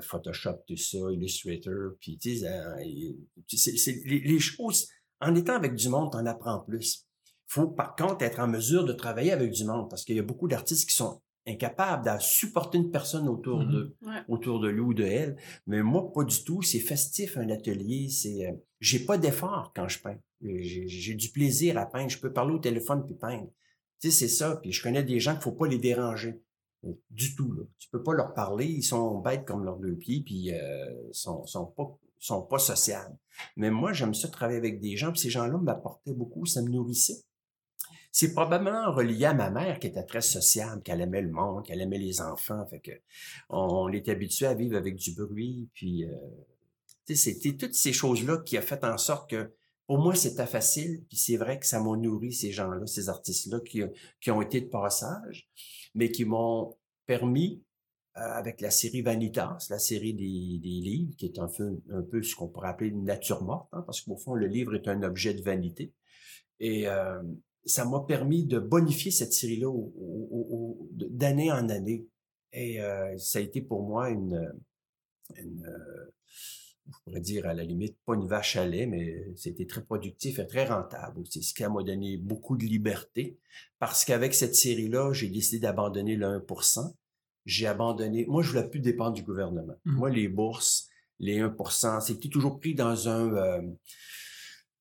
[0.01, 1.93] Photoshop, tout ça, Illustrator.
[2.01, 4.89] Puis, tu sais, les, les, choses,
[5.21, 7.06] en étant avec du monde, t'en apprends plus.
[7.47, 10.23] Faut par contre être en mesure de travailler avec du monde parce qu'il y a
[10.23, 13.97] beaucoup d'artistes qui sont incapable de supporter une personne autour mmh de
[14.29, 15.37] autour de lui ou de elle.
[15.67, 16.63] Mais moi, pas du tout.
[16.63, 18.09] C'est festif un atelier.
[18.09, 20.19] C'est, euh, j'ai pas d'effort quand je peins.
[20.43, 22.11] J'ai du plaisir à peindre.
[22.11, 23.49] Je peux parler au téléphone puis peindre.
[24.01, 24.57] Tu sais, c'est ça.
[24.57, 26.43] Puis je connais des gens qu'il faut pas les déranger
[27.11, 27.53] du tout.
[27.53, 27.63] Là.
[27.79, 28.67] Tu peux pas leur parler.
[28.67, 33.17] Ils sont bêtes comme leurs deux pieds puis euh, sont sont pas sont pas sociables.
[33.57, 35.13] Mais moi, j'aime ça travailler avec des gens.
[35.13, 36.45] Puis ces gens-là m'apportaient beaucoup.
[36.45, 37.23] Ça me nourrissait.
[38.19, 41.83] C'est probablement relié à ma mère qui était très sociable, qu'elle aimait le monde, qu'elle
[41.83, 42.65] aimait les enfants.
[42.65, 42.93] Fait que
[43.51, 45.69] on, est habitué à vivre avec du bruit.
[45.75, 46.17] Puis, euh,
[47.15, 49.53] c'était toutes ces choses-là qui a fait en sorte que
[49.87, 51.05] pour moi, c'était facile.
[51.11, 53.83] Puis c'est vrai que ça m'a nourri ces gens-là, ces artistes-là qui,
[54.23, 55.51] qui ont été de passage,
[55.95, 57.63] mais qui m'ont permis
[58.17, 62.01] euh, avec la série Vanitas, la série des, des, livres, qui est un peu, un
[62.01, 64.89] peu ce qu'on pourrait appeler une nature morte, hein, parce qu'au fond, le livre est
[64.89, 65.93] un objet de vanité.
[66.61, 67.23] Et euh,
[67.67, 69.71] ça m'a permis de bonifier cette série-là
[70.93, 72.07] d'année en année.
[72.53, 74.55] Et euh, ça a été pour moi une,
[75.37, 76.13] une euh,
[76.89, 80.39] on pourrait dire à la limite, pas une vache à lait, mais c'était très productif
[80.39, 83.39] et très rentable aussi, ce qui m'a donné beaucoup de liberté.
[83.79, 86.95] Parce qu'avec cette série-là, j'ai décidé d'abandonner le 1%.
[87.45, 89.75] J'ai abandonné, moi je voulais plus dépendre du gouvernement.
[89.85, 89.93] Mmh.
[89.93, 90.89] Moi, les bourses,
[91.19, 93.35] les 1%, c'était toujours pris dans un...
[93.35, 93.63] Euh,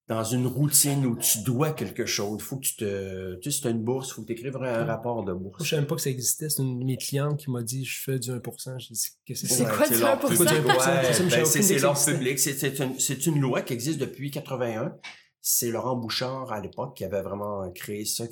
[0.07, 2.37] dans une routine où tu dois quelque chose.
[2.39, 3.35] Il faut que tu te...
[3.39, 5.63] Tu sais, c'est une bourse, il faut que tu écrives un rapport de bourse.
[5.63, 6.47] Je ne savais pas que ça existait.
[6.47, 9.41] C'est une de mes clientes qui m'a dit «Je fais du 1%.» J'ai dit «Qu'est-ce
[9.41, 9.63] que c'est?
[9.63, 11.45] quoi du 1%?
[11.45, 12.37] c'est l'ordre public.
[12.37, 12.79] C'est
[13.27, 14.95] une, une loi qui existe depuis 81.
[15.41, 18.25] C'est Laurent Bouchard, à l'époque, qui avait vraiment créé ça.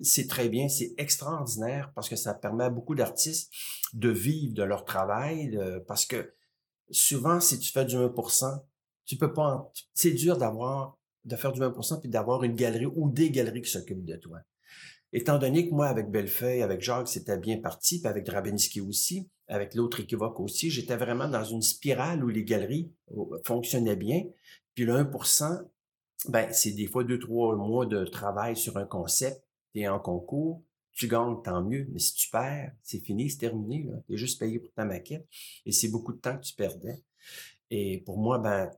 [0.00, 3.50] C'est très bien, c'est extraordinaire parce que ça permet à beaucoup d'artistes
[3.94, 6.34] de vivre de leur travail, parce que
[6.90, 8.60] souvent, si tu fais du 1%,
[9.08, 13.10] tu peux pas, c'est dur d'avoir, de faire du 20% puis d'avoir une galerie ou
[13.10, 14.38] des galeries qui s'occupent de toi.
[15.14, 19.30] Étant donné que moi, avec Bellefeuille, avec Jacques, c'était bien parti, puis avec Drabinski aussi,
[19.46, 24.24] avec l'autre équivoque aussi, j'étais vraiment dans une spirale où les galeries euh, fonctionnaient bien.
[24.74, 25.66] Puis le 1%,
[26.28, 29.42] ben, c'est des fois deux, trois mois de travail sur un concept,
[29.74, 31.86] tu es en concours, tu gagnes, tant mieux.
[31.90, 33.88] Mais si tu perds, c'est fini, c'est terminé.
[34.06, 35.26] Tu es juste payé pour ta maquette.
[35.64, 37.02] Et c'est beaucoup de temps que tu perdais.
[37.70, 38.70] Et pour moi, ben,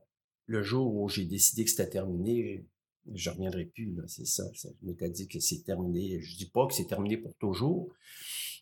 [0.51, 2.65] le jour où j'ai décidé que c'était terminé,
[3.13, 3.97] je reviendrai plus.
[4.07, 6.19] C'est ça, Je m'étais dit que c'est terminé.
[6.21, 7.89] Je dis pas que c'est terminé pour toujours,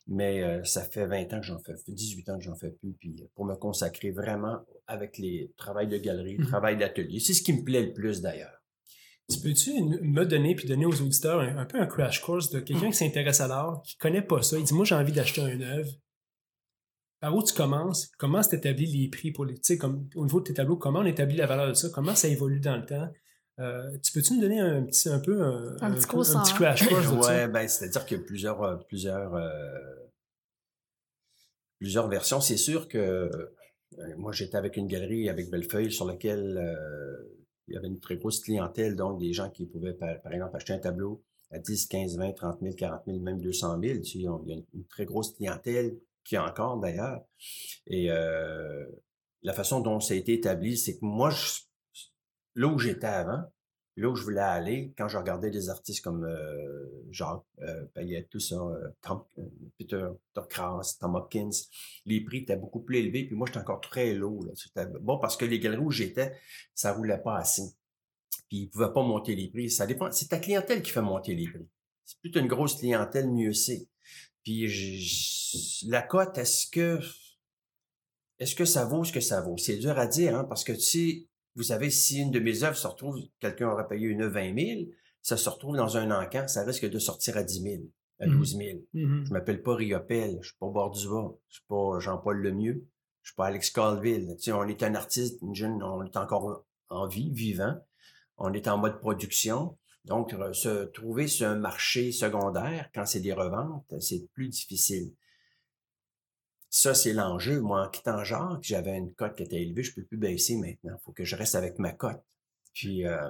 [0.08, 2.94] mais euh, ça fait 20 ans que j'en fais, 18 ans que j'en fais plus.
[2.94, 7.42] Puis pour me consacrer vraiment avec les travail de galerie, mmh travail d'atelier, c'est ce
[7.42, 8.56] qui me plaît le plus d'ailleurs.
[9.32, 12.90] Tu peux-tu me donner puis donner aux auditeurs un, peu un crash course de quelqu'un
[12.90, 15.62] qui s'intéresse à l'art, qui connaît pas ça, il dit moi j'ai envie d'acheter un
[15.62, 15.92] œuvre,
[17.20, 20.40] par où tu commences, comment s'établit les prix pour les, tu sais, comme au niveau
[20.40, 22.86] de tes tableaux, comment on établit la valeur de ça, comment ça évolue dans le
[22.86, 23.10] temps?
[23.60, 26.06] Euh, tu peux-tu nous donner un petit, un peu un, Un petit
[26.38, 27.08] un petit crash course?
[27.28, 29.50] Ouais, ben, c'est-à-dire qu'il y a plusieurs, euh, plusieurs, euh,
[31.80, 32.40] plusieurs versions.
[32.42, 33.30] C'est sûr que euh,
[34.18, 38.16] moi, j'étais avec une galerie avec Bellefeuille sur laquelle euh, il y avait une très
[38.18, 41.88] grosse clientèle, donc des gens qui pouvaient, par, par exemple, acheter un tableau à 10,
[41.88, 44.00] 15, 20, 30 000, 40 000, même 200 000.
[44.00, 45.98] Tu sais, on- il y a une, une très grosse clientèle
[46.38, 47.22] encore d'ailleurs.
[47.88, 48.86] Et euh,
[49.42, 51.62] la façon dont ça a été établi, c'est que moi, je,
[52.56, 53.44] là où j'étais avant,
[54.00, 57.86] là où je voulais aller, quand je regardais des artistes comme euh, Jacques euh,
[58.30, 59.24] tout ça, euh, Tom,
[59.78, 60.08] Peter,
[60.50, 61.50] Krause, Tom Hopkins,
[62.06, 64.40] les prix étaient beaucoup plus élevés, puis moi, j'étais encore très low.
[65.02, 66.38] Bon, parce que les galeries où j'étais,
[66.74, 67.64] ça roulait pas assez.
[68.48, 69.70] Puis ils pouvaient pas monter les prix.
[69.70, 70.12] Ça dépend.
[70.12, 71.68] C'est ta clientèle qui fait monter les prix.
[72.06, 73.88] C'est plus une grosse clientèle, mieux c'est.
[74.50, 77.00] Puis la cote, est-ce que
[78.40, 79.58] est-ce que ça vaut ce que ça vaut?
[79.58, 82.78] C'est dur à dire, hein, parce que sais, vous savez, si une de mes œuvres
[82.78, 84.82] se retrouve, quelqu'un aura payé une œuvre 20 000,
[85.22, 87.84] ça se retrouve dans un encan, ça risque de sortir à 10 000,
[88.20, 88.38] à Mhm.
[88.38, 88.80] 12 000.
[88.94, 89.26] Mhm.
[89.28, 92.88] Je m'appelle pas Riopel, je suis pas Bordua, je suis pas Jean-Paul Lemieux,
[93.22, 94.36] je suis pas Alex Colville.
[94.38, 97.76] Tu sais, on est un artiste, une jeune, on est encore en vie, vivant.
[98.38, 99.78] On est en mode production.
[100.10, 105.14] Donc, euh, se trouver sur un marché secondaire, quand c'est des reventes, c'est plus difficile.
[106.72, 107.62] Ça, c'est l'enjeu.
[107.62, 110.96] Moi, en quittant Jacques, j'avais une cote qui était élevée, je peux plus baisser maintenant.
[111.00, 112.24] Il faut que je reste avec ma cote.
[112.74, 113.30] Puis, euh,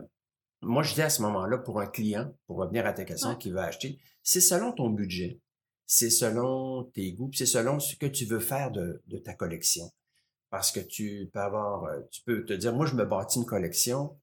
[0.62, 3.52] moi, je dis à ce moment-là, pour un client, pour revenir à ta question, qui
[3.52, 5.42] veut acheter, c'est selon ton budget,
[5.86, 9.92] c'est selon tes goûts, c'est selon ce que tu veux faire de, de ta collection.
[10.50, 13.46] Parce que tu peux avoir, euh, tu peux te dire, moi, je me bâtis une
[13.46, 14.18] collection,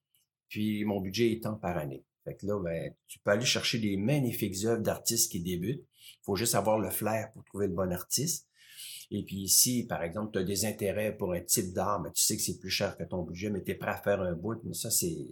[0.48, 2.05] puis mon budget est tant par année.
[2.27, 5.87] Fait que là, ben, tu peux aller chercher des magnifiques œuvres d'artistes qui débutent.
[5.87, 8.49] Il faut juste avoir le flair pour trouver le bon artiste.
[9.12, 12.22] Et puis si, par exemple, tu as des intérêts pour un type d'art, mais tu
[12.24, 14.33] sais que c'est plus cher que ton budget, mais tu es prêt à faire un
[14.33, 15.29] bout, mais ça, c'est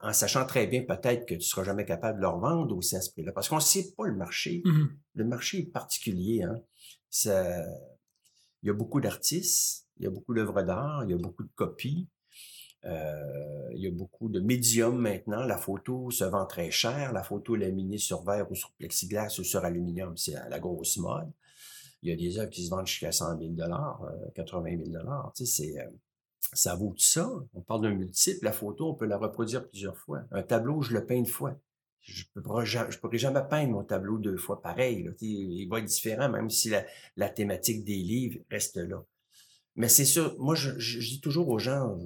[0.00, 3.00] en sachant très bien peut-être que tu seras jamais capable de le revendre aussi à
[3.00, 3.32] ce prix-là.
[3.32, 4.62] Parce qu'on ne sait pas le marché.
[4.64, 4.98] Mhm.
[5.14, 6.42] Le marché est particulier.
[6.42, 6.60] Hein?
[7.08, 7.64] Ça,
[8.62, 11.44] il y a beaucoup d'artistes, il y a beaucoup d'œuvres d'art, il y a beaucoup
[11.44, 12.08] de copies.
[12.84, 15.44] Euh, il y a beaucoup de médiums maintenant.
[15.44, 17.12] La photo se vend très cher.
[17.12, 21.30] La photo laminée sur verre ou sur plexiglas ou sur aluminium, c'est la grosse mode.
[22.02, 24.98] Il y a des œuvres qui se vendent jusqu'à 100 000 euh, 80 000
[25.34, 25.90] Tu sais, euh,
[26.52, 27.28] ça vaut tout ça.
[27.54, 28.44] On parle d'un multiple.
[28.44, 30.22] La photo, on peut la reproduire plusieurs fois.
[30.30, 31.58] Un tableau, je le peins une fois.
[32.00, 32.64] Je ne pourrais,
[33.18, 35.10] jamais peindre mon tableau deux fois pareil.
[35.20, 36.72] Il va être différent, même si
[37.16, 39.04] la, thématique des livres reste là.
[39.76, 41.98] Mais c'est sûr, moi, je, dis toujours aux gens,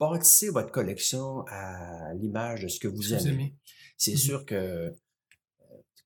[0.00, 3.30] bâtissez votre collection à l'image de ce que vous aimez.
[3.30, 3.54] aimez.
[3.96, 4.16] C'est Mhm.
[4.18, 4.94] sûr que,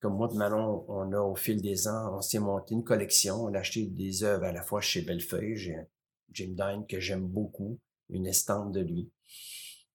[0.01, 3.45] comme moi de Manon, on a au fil des ans, on s'est monté une collection.
[3.45, 5.57] On a acheté des œuvres à la fois chez Bellefeuille.
[5.57, 5.86] J'ai un
[6.32, 7.78] Jim Dine que j'aime beaucoup,
[8.09, 9.11] une estampe de lui,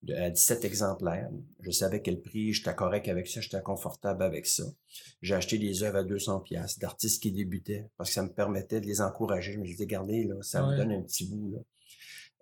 [0.03, 1.29] de, à 17 exemplaires.
[1.61, 4.63] Je savais quel prix, j'étais correct avec ça, j'étais confortable avec ça.
[5.23, 8.79] J'ai acheté des œuvres à 200 pièces d'artistes qui débutaient parce que ça me permettait
[8.79, 9.53] de les encourager.
[9.53, 10.73] Je me disais, regardez, là, ça Ouais.
[10.73, 11.51] me donne un petit bout.
[11.51, 11.59] Là.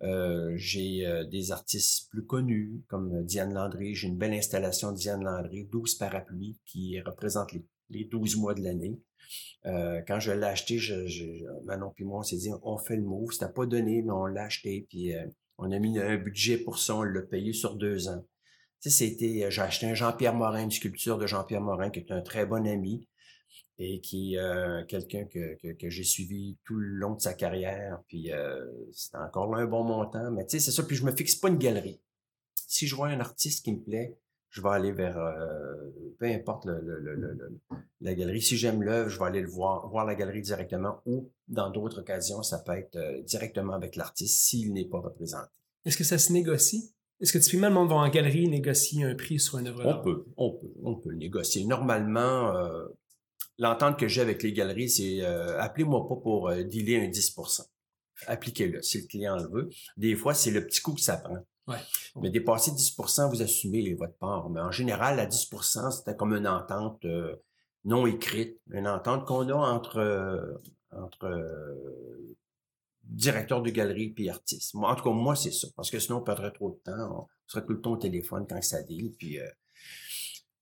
[0.01, 3.95] Euh, j'ai euh, des artistes plus connus comme Diane Landry.
[3.95, 8.53] J'ai une belle installation de Diane Landry, 12 parapluies qui représentent les, les 12 mois
[8.53, 8.99] de l'année.
[9.65, 10.79] Euh, quand je l'ai acheté,
[11.63, 13.31] Manon puis moi, on s'est dit, on fait le move.
[13.31, 14.85] C'était pas donné, mais on l'a acheté.
[14.89, 15.25] Puis euh,
[15.57, 16.95] on a mis un budget pour ça.
[16.95, 18.25] On l'a payé sur deux ans.
[18.79, 22.45] C'était, j'ai acheté un Jean-Pierre Morin, une sculpture de Jean-Pierre Morin, qui est un très
[22.45, 23.07] bon ami
[23.77, 27.33] et qui est euh, quelqu'un que, que, que j'ai suivi tout le long de sa
[27.33, 27.99] carrière.
[28.07, 30.31] Puis euh, c'était encore là un bon montant.
[30.31, 30.83] Mais tu sais, c'est ça.
[30.83, 31.99] Puis je me fixe pas une galerie.
[32.67, 34.17] Si je vois un artiste qui me plaît,
[34.49, 35.75] je vais aller vers euh,
[36.17, 38.41] peu importe le, le, le, le- le- la galerie.
[38.41, 41.99] Si j'aime l'œuvre, je vais aller le voir, voir la galerie directement ou dans d'autres
[41.99, 45.49] occasions, ça peut être euh, directement avec l'artiste s'il n'est pas représenté.
[45.83, 46.93] Est-ce que ça se négocie?
[47.19, 50.01] Est-ce que typiquement le monde va en galerie négocier un prix sur une œuvre On
[50.01, 51.65] peut, on peut, on peut négocier.
[51.65, 52.53] Normalement,
[53.57, 57.61] l'entente que j'ai avec les galeries, c'est euh, appelez-moi pas pour euh, dealer un 10%
[58.27, 59.69] Appliquez-le si le client le veut.
[59.97, 61.37] Des fois, c'est le petit coup que ça prend.
[61.67, 61.77] Ouais.
[62.21, 64.49] Mais dépasser 10% vous assumez votre part.
[64.49, 67.35] Mais en général, à 10% c'était comme une entente euh,
[67.85, 70.53] non écrite, une entente qu'on a entre, euh,
[70.91, 72.35] entre euh,
[73.03, 74.73] directeur de galerie puis artiste.
[74.73, 75.67] Moi, en tout cas, moi, c'est ça.
[75.75, 77.21] Parce que sinon, on perdrait trop de temps.
[77.21, 79.13] On serait tout le temps au téléphone quand ça deal.
[79.17, 79.47] Puis, euh,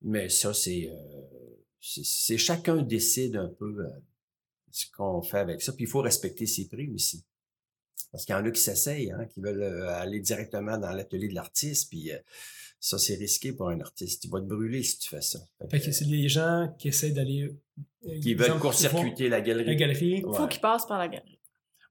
[0.01, 1.62] mais ça, c'est, euh,
[2.03, 3.89] c'est, chacun décide un peu euh,
[4.71, 5.73] ce qu'on fait avec ça.
[5.73, 7.23] Puis il faut respecter ses prix aussi.
[8.11, 11.27] Parce qu'il y en a qui s'essayent, hein, qui veulent euh, aller directement dans l'atelier
[11.27, 11.89] de l'artiste.
[11.89, 12.17] Puis euh,
[12.79, 14.23] ça, c'est risqué pour un artiste.
[14.25, 15.39] Il va te brûler si tu fais ça.
[15.59, 17.49] Fait Fait que, c'est des gens qui essaient d'aller.
[18.07, 19.75] euh, qui veulent court-circuiter la voir La galerie.
[19.75, 20.09] galerie.
[20.17, 20.49] Il faut Ouais.
[20.49, 21.32] qu'il passe par la galerie.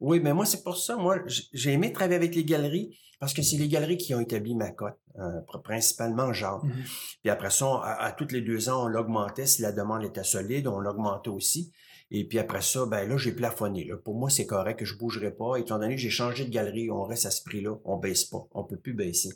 [0.03, 0.97] Oui, mais moi, c'est pour ça.
[0.97, 4.57] Moi, j'ai aimé travailler avec les galeries parce que c'est les galeries qui ont établi
[4.57, 6.65] ma cote, euh, principalement Jacques.
[6.65, 6.83] Mhm.
[7.23, 10.25] Puis après ça, à, à tous les deux ans, on l'augmentait si la demande était
[10.25, 11.73] solide, on l'augmentait aussi.
[12.11, 13.85] Et puis après ça, ben là, j'ai plafonné.
[13.85, 13.97] Là.
[13.97, 15.55] Pour moi, c'est correct que je bougerai pas.
[15.55, 17.79] Étant donné que j'ai changé de galerie, on reste à ce prix-là.
[17.85, 18.45] On baisse pas.
[18.51, 19.31] On peut plus baisser.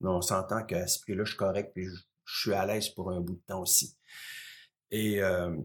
[0.00, 2.88] Mais on s'entend qu'à ce prix-là, je suis correct puis je, je suis à l'aise
[2.90, 3.96] pour un bout de temps aussi.
[4.92, 5.56] Et euh,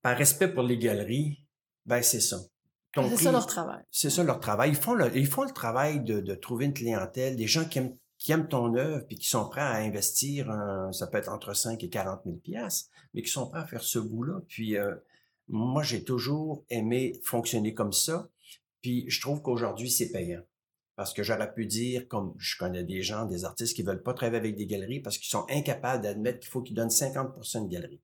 [0.00, 1.44] par respect pour les galeries,
[1.84, 2.38] ben c'est ça.
[3.16, 3.82] C'est ça leur travail.
[3.90, 4.70] c'est ça leur travail.
[4.70, 7.78] Ils font le, ils font le travail de, de trouver une clientèle, des gens qui
[7.78, 11.28] aiment, qui aiment ton œuvre puis qui sont prêts à investir, un- ça peut être
[11.30, 14.40] entre 5 et 40 000 piastres, mais qui sont prêts à faire ce bout-là.
[14.48, 14.94] Puis euh,
[15.48, 18.28] moi, j'ai toujours aimé fonctionner comme ça.
[18.82, 20.42] Puis je trouve qu'aujourd'hui, c'est payant.
[20.96, 24.14] Parce que j'aurais pu dire, comme je connais des gens, des artistes qui veulent pas
[24.14, 27.68] travailler avec des galeries parce qu'ils sont incapables d'admettre qu'il faut qu'ils donnent 50% de
[27.70, 28.00] galerie.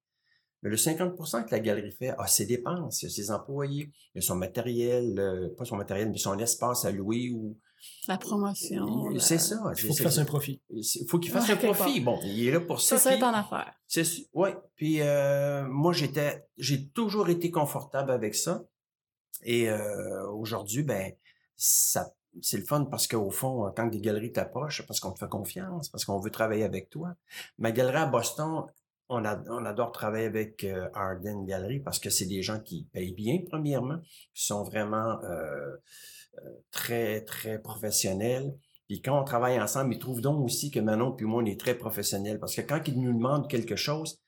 [0.63, 3.91] Mais le 50% que la galerie fait a ses dépenses, il y a ses employés,
[4.15, 7.59] il y a son matériel, euh, pas son matériel, mais son espace à louer ou
[8.07, 9.09] La promotion.
[9.09, 9.57] la- c'est ça.
[9.77, 10.63] Il faut qu'il fasse un profit.
[10.71, 12.01] Il faut qu'il fasse Ouais, un profit.
[12.01, 12.97] Bon, il est là pour ça.
[12.97, 13.73] C'est ça puis- est en affaire.
[13.89, 14.05] c'est
[14.35, 14.57] ouais.
[14.77, 18.63] Puis euh, moi j'étais, j'ai toujours été confortable avec ça.
[19.45, 21.13] Et euh, aujourd'hui, ben
[21.57, 25.29] ça, c'est le fun parce qu'au fond, quand des galeries t'approchent, parce qu'on te fait
[25.29, 27.15] confiance, parce qu'on veut travailler avec toi.
[27.59, 28.63] Ma galerie à Boston,
[29.13, 33.39] on, adore travailler avec euh, Arden Gallery parce que c'est des gens qui payent bien
[33.49, 33.99] premièrement,
[34.35, 35.77] qui sont vraiment euh,
[36.39, 38.55] euh, très très professionnels.
[38.89, 41.61] Puis quand on travaille ensemble, ils trouvent donc aussi que Manon puis moi, on est
[41.61, 42.39] très professionnels.
[42.41, 44.21] Parce que quand ils nous demandent quelque chose,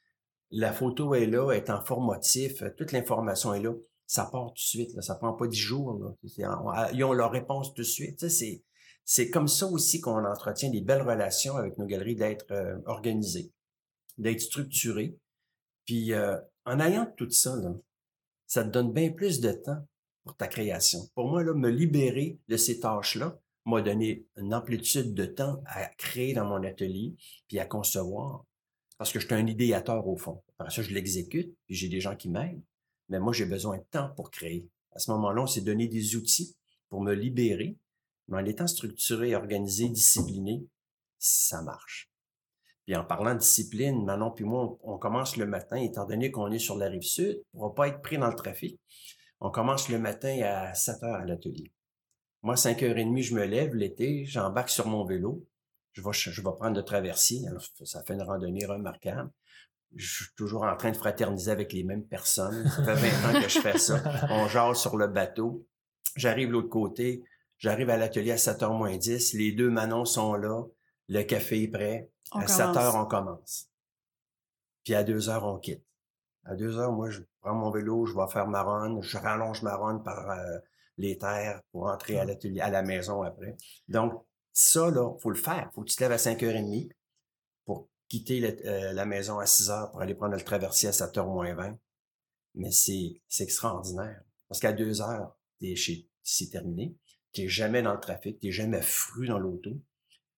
[0.50, 3.72] la photo est là, est en formatif, toute l'information est là.
[4.06, 6.14] Ça part tout de suite, là, ça prend pas dix jours.
[6.22, 8.26] Ils ont leur réponse tout de suite.
[8.28, 13.52] C'est, comme ça aussi qu'on entretient des belles relations avec nos galeries, d'être euh, organisés,
[14.18, 15.18] d'être structurés.
[15.86, 17.56] Puis euh, en ayant tout ça,
[18.46, 19.86] ça te donne bien plus de temps
[20.24, 21.00] pour ta création.
[21.14, 25.86] Pour moi, là, me libérer de ces tâches-là m'a donné une amplitude de temps à
[25.86, 27.14] créer dans mon atelier,
[27.48, 28.44] puis à concevoir.
[28.98, 30.42] Parce que je suis un idéateur au fond.
[30.58, 32.62] Après ça, je l'exécute, puis j'ai des gens qui m'aident.
[33.08, 34.68] Mais moi, j'ai besoin de temps pour créer.
[34.92, 36.56] À ce moment-là, on s'est donné des outils
[36.88, 37.76] pour me libérer.
[38.28, 40.66] Mais en étant structuré, organisé, discipliné,
[41.18, 42.10] ça marche.
[42.84, 46.30] Puis en parlant de discipline, Manon puis moi, on, on commence le matin, étant donné
[46.30, 48.78] qu'on est sur la rive sud, pour ne pas être pris dans le trafic.
[49.40, 51.72] On commence le matin à 7 heures à l'atelier.
[52.42, 55.46] Moi, 5h30, je me lève l'été, j'embarque sur mon vélo,
[55.94, 57.46] je vais, je vais prendre le traversier.
[57.48, 59.30] Alors, ça fait une randonnée remarquable.
[59.94, 62.68] Je suis toujours en train de fraterniser avec les mêmes personnes.
[62.68, 64.02] Ça fait 20 ans que je fais ça.
[64.28, 65.66] On jase sur le bateau.
[66.16, 67.22] J'arrive de l'autre côté.
[67.58, 69.34] J'arrive à l'atelier à 7h moins 10.
[69.34, 70.64] Les deux Manons sont là.
[71.08, 72.10] Le café est prêt.
[72.34, 72.56] On à commence.
[72.56, 73.68] 7 heures, on commence.
[74.84, 75.84] Puis à 2 heures, on quitte.
[76.44, 79.00] À 2 heures, moi, je prends mon vélo, je vais faire ma run.
[79.00, 80.58] Je rallonge ma run par euh,
[80.98, 83.56] les terres pour entrer à l'atelier, à la maison après.
[83.88, 84.12] Donc,
[84.52, 85.70] ça, là, faut le faire.
[85.74, 86.90] Faut que tu te lèves à 5h30
[87.64, 90.92] pour quitter le- euh, la maison à 6 heures pour aller prendre le traversier à
[90.92, 91.78] 7 h moins 20.
[92.56, 94.22] Mais c'est, c'est extraordinaire.
[94.48, 96.94] Parce qu'à 2 heures, t'es chez, c'est terminé.
[97.32, 99.70] T'es jamais dans le trafic, t'es jamais fru dans l'auto.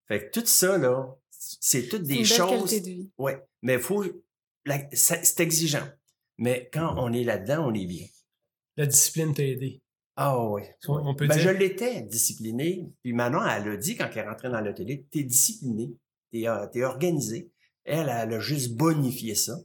[0.07, 2.49] Fait que tout ça, là, c'est toutes des choses.
[2.69, 3.11] qualité de vie.
[3.17, 3.41] Ouais.
[3.61, 4.03] Mais faut,
[4.65, 5.87] la- ça- c'est exigeant.
[6.37, 8.05] Mais quand on est là-dedans, on est bien.
[8.75, 9.81] La discipline t'a aidé.
[10.15, 10.63] Ah oui.
[10.87, 12.89] On- on peut ben, dire- Je l'étais discipliné.
[13.03, 15.91] Puis Manon, elle a dit quand elle est rentrée dans l'atelier, t'es discipliné,
[16.31, 17.51] t'es euh, t'es organisé.
[17.83, 19.57] Elle, elle a juste bonifié ça.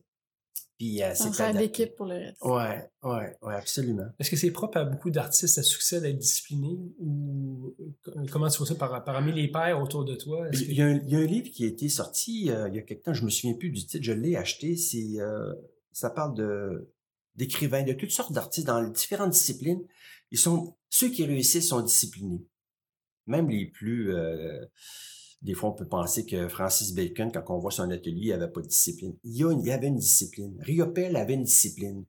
[0.83, 2.43] Puis euh, c'est d'équipe pour le reste.
[2.43, 4.07] Ouais, ouais, ouais, absolument.
[4.19, 7.77] Est-ce que c'est propre à beaucoup d'artistes à succès d'être discipliné ou
[8.09, 10.49] euh, comment tu vois ça par, parmi les pairs autour de toi?
[10.53, 12.75] Il y, a un, il y a un livre qui a été sorti euh, il
[12.75, 14.75] y a quelque temps, je me souviens plus du titre, je l'ai acheté.
[14.75, 15.55] C'est euh,
[15.93, 16.93] ça parle de
[17.37, 19.87] d'écrivains, de toutes sortes d'artistes dans les différentes disciplines.
[20.33, 22.45] Ils sont ceux qui réussissent sont disciplinés.
[23.29, 24.67] Même les plus euh,
[25.43, 28.51] des fois, on peut penser que Francis Bacon, quand on voit son atelier, il avait
[28.51, 29.17] pas de discipline.
[29.25, 30.57] Il y, avait une discipline.
[30.61, 32.05] Riopelle avait une discipline.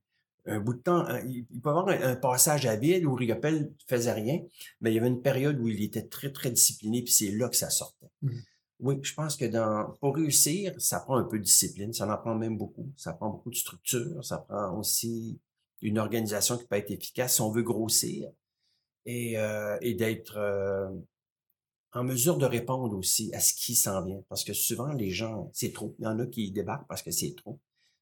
[0.45, 3.15] Un bout de temps, un- il peut y avoir un, un passage à vide où
[3.15, 4.39] Riopelle faisait rien,
[4.81, 7.49] mais il y avait une période où il était très, très discipliné, puis c'est là
[7.49, 8.11] que ça sortait.
[8.21, 8.43] Mhm.
[8.79, 12.17] Oui, je pense que dans, pour réussir, ça prend un peu de discipline, ça en
[12.17, 12.91] prend même beaucoup.
[12.97, 15.39] Ça prend beaucoup de structure, ça prend aussi
[15.81, 18.29] une organisation qui peut être efficace si on veut grossir
[19.05, 20.89] et, euh, et d'être euh,
[21.93, 24.21] en mesure de répondre aussi à ce qui s'en vient.
[24.29, 25.95] Parce que souvent, les gens, c'est trop.
[25.99, 27.59] Il y en a qui débarquent parce que c'est trop.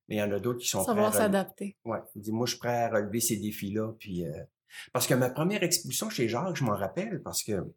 [0.08, 1.78] Mais il y en a d'autres qui sont prêts Savoir à relever- s'adapter.
[1.86, 2.00] Ouais.
[2.16, 3.94] Il dit, moi, je suis prêt à relever ces défis-là.
[4.00, 4.32] Puis, euh,
[4.94, 7.74] parce que ma première exposition chez Jacques, je m'en rappelle parce que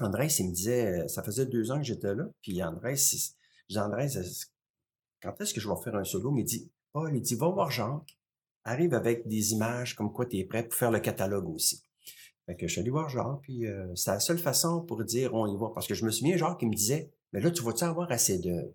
[0.00, 2.24] Andrés, il me disait, euh, ça faisait deux ans que j'étais là.
[2.42, 3.16] Puis Andrés, je
[3.68, 4.08] dis, Andrés,
[5.22, 6.30] quand est-ce que je vais faire un solo?
[6.30, 8.18] Mais il dit, Paul, il dit, va voir Jacques.
[8.64, 11.83] Arrive avec des images comme quoi tu es prêt pour faire le catalogue aussi.
[12.46, 13.64] Fait que je suis allé voir Jacques, puis
[13.94, 15.70] c'est la seule façon pour dire on y va.
[15.74, 18.38] Parce que je me souviens, Jacques, qui me disait, mais là, tu vas-tu avoir assez
[18.38, 18.74] de...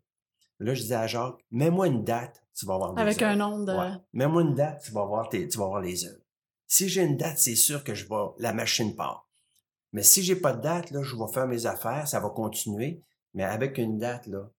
[0.59, 3.65] Là, je disais à Jacques, mets-moi une date, tu vas avoir des Avec un nombre
[3.65, 3.73] de...
[4.13, 6.21] Mets-moi une date, tu vas avoir, tes, tu vas avoir les œuvres.
[6.67, 9.27] Si j'ai une date, c'est sûr que je vais, la machine part.
[9.93, 13.01] Mais si j'ai pas de date, là, je vais faire mes affaires, ça va continuer.
[13.33, 14.51] Mais avec une date, là,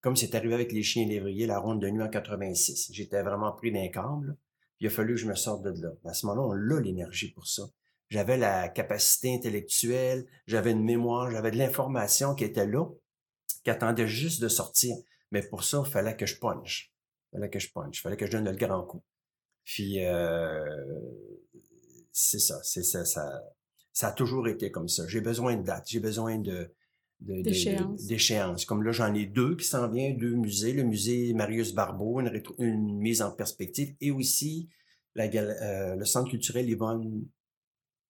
[0.00, 3.52] comme c'est arrivé avec les chiens lévriers, la ronde de nuit en 86, j'étais vraiment
[3.52, 4.36] pris d'un câble.
[4.76, 5.90] Puis il a fallu que je me sorte de là.
[6.04, 7.62] À ce moment-là, on a l'énergie pour ça.
[8.14, 12.86] J'avais la capacité intellectuelle, j'avais une mémoire, j'avais de l'information qui était là,
[13.64, 14.94] qui attendait juste de sortir.
[15.32, 16.92] Mais pour ça, il fallait que je punch.
[17.32, 17.98] Il fallait que je punch.
[17.98, 19.02] Il fallait que je donne le grand coup.
[19.64, 20.64] Puis, euh,
[22.12, 22.60] c'est ça.
[22.62, 23.42] C'est ça, ça.
[23.92, 25.08] Ça a toujours été comme ça.
[25.08, 25.88] J'ai besoin de date.
[25.88, 26.70] J'ai besoin de,
[27.18, 28.64] d'échéance.
[28.64, 30.72] Comme là, j'en ai deux qui s'en viennent, deux musées.
[30.72, 34.68] Le musée Marius Barbeau, une, une mise en perspective, et aussi
[35.16, 37.24] la, euh, le centre culturel Yvonne,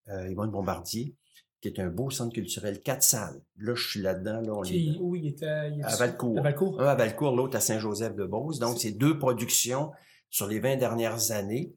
[0.09, 1.15] euh, Yvonne Bombardier,
[1.61, 3.41] qui est un beau centre culturel, quatre salles.
[3.57, 4.41] Là, je suis là-dedans.
[4.41, 5.15] Là, on est, où?
[5.15, 5.45] Il était?
[5.47, 6.37] à Valcourt.
[6.37, 6.81] À Valcourt?
[6.81, 8.59] Un à Valcourt, l'autre à Saint-Joseph-de-Beauce.
[8.59, 9.91] Donc, c'est deux productions
[10.29, 11.73] sur les 20 dernières années.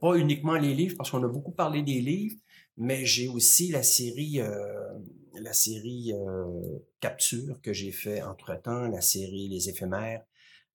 [0.00, 2.36] Pas uniquement les livres, parce qu'on a beaucoup parlé des livres,
[2.76, 4.92] mais j'ai aussi la série, euh,
[5.40, 10.22] la série euh, Capture que j'ai fait entre-temps, la série Les éphémères,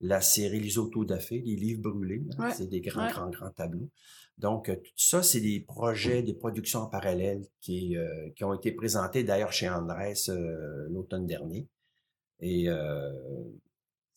[0.02, 2.24] la série Les autodafés, les livres brûlés.
[2.56, 3.90] C'est des grands, grands, grands tableaux.
[4.38, 8.72] Donc, tout ça, c'est des projets, des productions en parallèle qui, euh, qui ont été
[8.72, 10.14] présentés d'ailleurs chez Andrés
[10.90, 11.68] l'automne dernier.
[12.42, 12.70] Et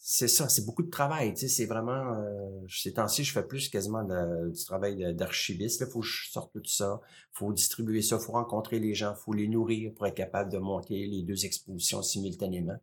[0.00, 1.34] c'est ça, c'est beaucoup de travail.
[1.34, 2.14] Tu sais, c'est vraiment.
[2.14, 5.82] Euh, ces temps-ci, je fais plus quasiment du travail d'archiviste.
[5.86, 7.00] Il faut que je sorte tout ça.
[7.32, 8.18] Faut distribuer ça.
[8.18, 9.14] Faut rencontrer les gens.
[9.14, 12.78] Faut les nourrir pour être capable de monter les deux expositions simultanément.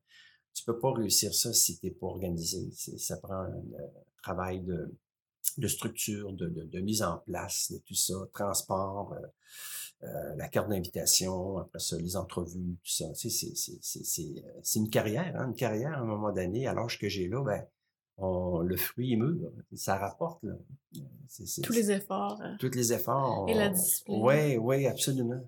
[0.53, 2.69] Tu peux pas réussir ça si tu n'es pas organisé.
[2.71, 3.87] Ça prend un, euh,
[4.21, 4.93] travail de,
[5.57, 9.13] de structure, de, de, de, mise en place de tout ça, transport.
[9.13, 9.27] Euh,
[10.03, 13.11] euh, la carte d'invitation, après ça, les entrevues, tout ça.
[13.13, 16.67] Tu sais, c'est une carrière, hein, une carrière à un moment donné.
[16.67, 17.65] À l'âge que j'ai là, ben,
[18.17, 20.43] on, le fruit est mûr, ça rapporte.
[20.43, 20.53] Là.
[21.63, 22.39] Tous les efforts.
[22.41, 23.45] Euh, tous les efforts.
[23.49, 24.21] et la discipline.
[24.21, 25.47] Oui, oui, absolument.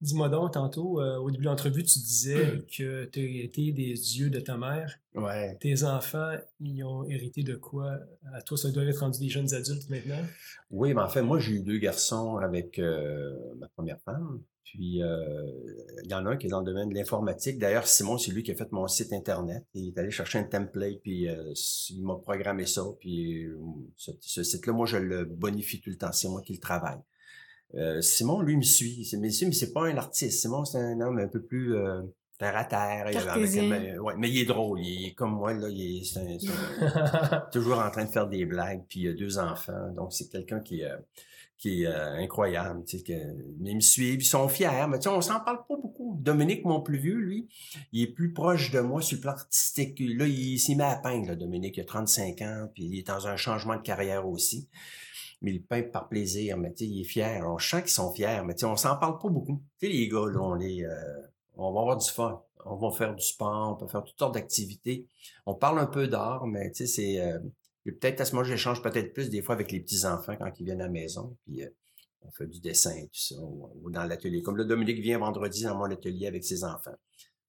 [0.00, 3.92] Dis-moi donc, tantôt, euh, au début de l'entrevue, tu disais que tu as hérité des
[3.92, 4.98] yeux de ta mère.
[5.14, 5.58] Ouais.
[5.60, 7.98] Tes enfants, ils ont hérité de quoi?
[8.32, 10.24] À toi, ça doit être rendu des jeunes adultes maintenant?
[10.70, 14.40] Oui, mais en fait, moi, j'ai eu deux garçons avec euh, ma première femme.
[14.64, 15.44] Puis, euh,
[16.04, 17.58] il y en a un qui est dans le domaine de l'informatique.
[17.58, 19.66] D'ailleurs, Simon, c'est lui qui a fait mon site Internet.
[19.74, 21.26] Il est allé chercher un template, puis
[21.90, 22.84] il m'a programmé ça.
[23.00, 23.48] Puis,
[23.96, 26.12] ce, ce site-là, moi, je le bonifie tout le temps.
[26.12, 27.00] C'est moi qui le travaille.
[27.74, 29.08] Euh, Simon, lui, me suit.
[29.14, 30.40] Mais, mais c'est pas un artiste.
[30.40, 32.02] Simon, c'est un homme un peu plus euh,
[32.38, 33.06] terre à terre.
[33.06, 34.80] ouais, mais il est drôle.
[34.80, 35.68] Il est comme moi, là.
[35.68, 38.82] Il est, toujours en train de faire des blagues.
[38.88, 39.92] Puis il a deux enfants.
[39.94, 40.96] Donc, c'est quelqu'un qui, euh,
[41.58, 42.84] qui est incroyable.
[42.86, 43.12] Tu sais, que,
[43.60, 44.20] mais ils me suivent.
[44.20, 44.86] Ils sont fiers.
[44.88, 46.16] Mais tu sais, on s'en parle pas beaucoup.
[46.20, 47.48] Dominique, mon plus vieux, lui,
[47.92, 50.00] il est plus proche de moi sur le plan artistique.
[50.00, 51.76] Là, il s'y met à peindre, là, Dominique.
[51.76, 52.68] Il a 35 ans.
[52.74, 54.68] Puis il est dans un changement de carrière aussi
[55.42, 57.42] mais il peint par plaisir, mais tu sais, il est fier.
[57.46, 59.62] On sent qu'ils sont fiers, mais tu sais, on s'en parle pas beaucoup.
[59.78, 61.22] Tu sais, les gars, là, on les, euh,
[61.56, 62.42] on va avoir du fun.
[62.66, 65.06] On va faire du sport, on peut faire toutes sortes d'activités.
[65.46, 67.38] On parle un peu d'art, mais tu sais, c'est, euh,
[67.84, 70.82] peut-être à ce moment, j'échange peut-être plus des fois avec les petits-enfants quand ils viennent
[70.82, 71.68] à la maison, puis euh,
[72.20, 74.42] on fait du dessin et tout ça, ou, dans l'atelier.
[74.42, 76.94] Comme là, Dominique vient vendredi dans mon atelier avec ses enfants.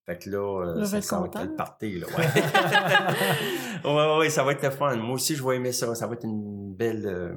[0.05, 2.07] Fait que là, ça, ça, va être le party, là.
[3.83, 3.91] Ouais.
[3.91, 4.95] ouais, ouais, ça va être le fun.
[4.95, 5.93] Moi aussi, je vais aimer ça.
[5.93, 7.35] Ça va être une belle,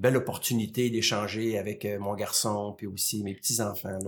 [0.00, 3.98] belle opportunité d'échanger avec euh, mon garçon, puis aussi mes petits-enfants,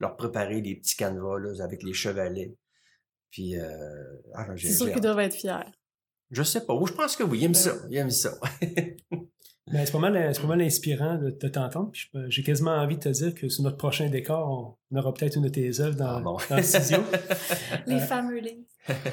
[0.00, 2.56] leur préparer des petits canevas là, avec les chevalets.
[3.30, 3.66] Puis, euh,
[4.34, 5.72] ah, C'est sûr qu'ils doivent être fiers.
[6.30, 6.74] Je sais pas.
[6.86, 7.40] je pense que oui.
[7.40, 7.74] Ils aiment ça.
[7.90, 8.38] Ils aiment ça.
[9.72, 11.90] Ben, c'est pas mal, pas mal inspirant de, t'entendre.
[12.28, 15.44] J'ai quasiment envie de te dire que sur notre prochain décor, on, aura peut-être une
[15.44, 16.98] de tes œuvres dans, ah, le studio.
[17.86, 18.66] les euh, fameux livres.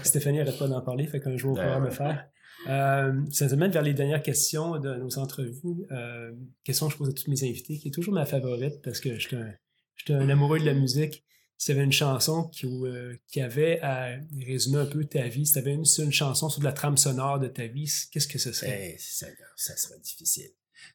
[0.04, 2.28] Stéphanie n'arrête pas d'en parler, fait qu'un jour, on pourra ben me faire.
[2.68, 5.86] Euh, ça nous amène vers les dernières questions de nos entrevues.
[5.92, 6.32] Euh,
[6.64, 9.18] question que je pose à tous mes invités, qui est toujours ma favorite parce que
[9.18, 11.24] je suis un, amoureux de la musique.
[11.58, 15.46] Si tu avais une chanson qui, euh, qui avait à résumer un peu ta vie,
[15.46, 18.28] si tu avais une seule chanson sur de la trame sonore de ta vie, qu'est-ce
[18.28, 18.96] que ce serait?
[18.96, 19.28] Eh, ça,
[19.76, 20.50] serait difficile.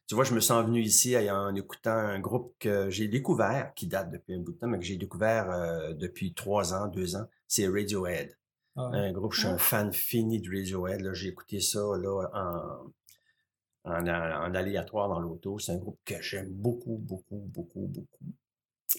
[0.07, 3.87] Tu vois, je me sens venu ici en écoutant un groupe que j'ai découvert, qui
[3.87, 7.29] date depuis un bout de temps, mais que j'ai découvert depuis trois ans, deux ans.
[7.47, 8.37] C'est Radiohead.
[8.77, 11.13] Ah un groupe, je suis un fan fini de Radiohead.
[11.13, 15.57] J'ai écouté ça là, en, en, aléatoire dans l'auto.
[15.57, 18.25] C'est un groupe que j'aime beaucoup, beaucoup, beaucoup, beaucoup.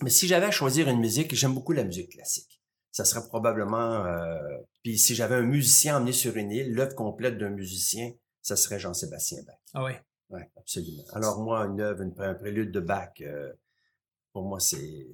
[0.02, 2.60] Mais si j'avais à choisir une musique, j'aime beaucoup la musique classique.
[2.90, 4.04] Ça serait probablement...
[4.04, 8.12] Euh, puis si j'avais un musicien emmené sur une île, l'œuvre complète d'un musicien,
[8.42, 9.58] ça serait Jean-Sébastien Bach.
[9.74, 9.92] Ah oui?
[10.30, 11.04] Oui, absolument.
[11.12, 13.52] Alors moi, une œuvre, un prélude de Bach, euh,
[14.32, 15.06] pour moi, c'est,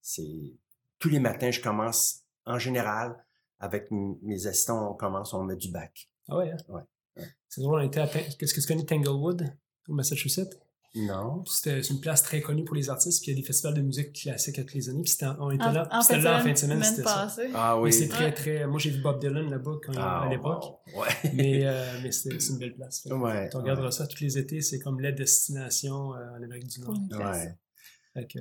[0.00, 0.56] c'est
[0.98, 3.22] tous les matins, je commence en général
[3.60, 6.08] avec mes assistants, on commence, on met du bac.
[6.28, 6.56] Ah ouais, hein?
[6.68, 7.24] Ouais.
[7.48, 8.06] C'est drôle, on était à...
[8.06, 9.50] Qu'est-ce que tu connais Tanglewood,
[9.88, 10.58] au Massachusetts?
[10.94, 11.44] Non.
[11.46, 13.82] C'était une place très connue pour les artistes, puis il y a des festivals de
[13.82, 16.42] musique classique à tous les années, puis on était En- là, en là en de
[16.44, 17.28] fin de semaine, c'était ça.
[17.54, 17.92] Ah Mais oui.
[17.92, 18.66] c'est très, très...
[18.66, 21.00] Moi, j'ai vu Bob Dylan là-bas quand- Ah, à l'époque, wow.
[21.02, 21.08] Ouais.
[21.34, 23.02] mais, euh, mais c'est c'est une belle place.
[23.02, 26.68] Fait Ouais, Tu regarderas ça tous les étés, c'est comme la destination euh, en Amérique
[26.68, 26.96] du Nord.
[27.12, 27.54] Ouais.
[28.14, 28.38] Fait que-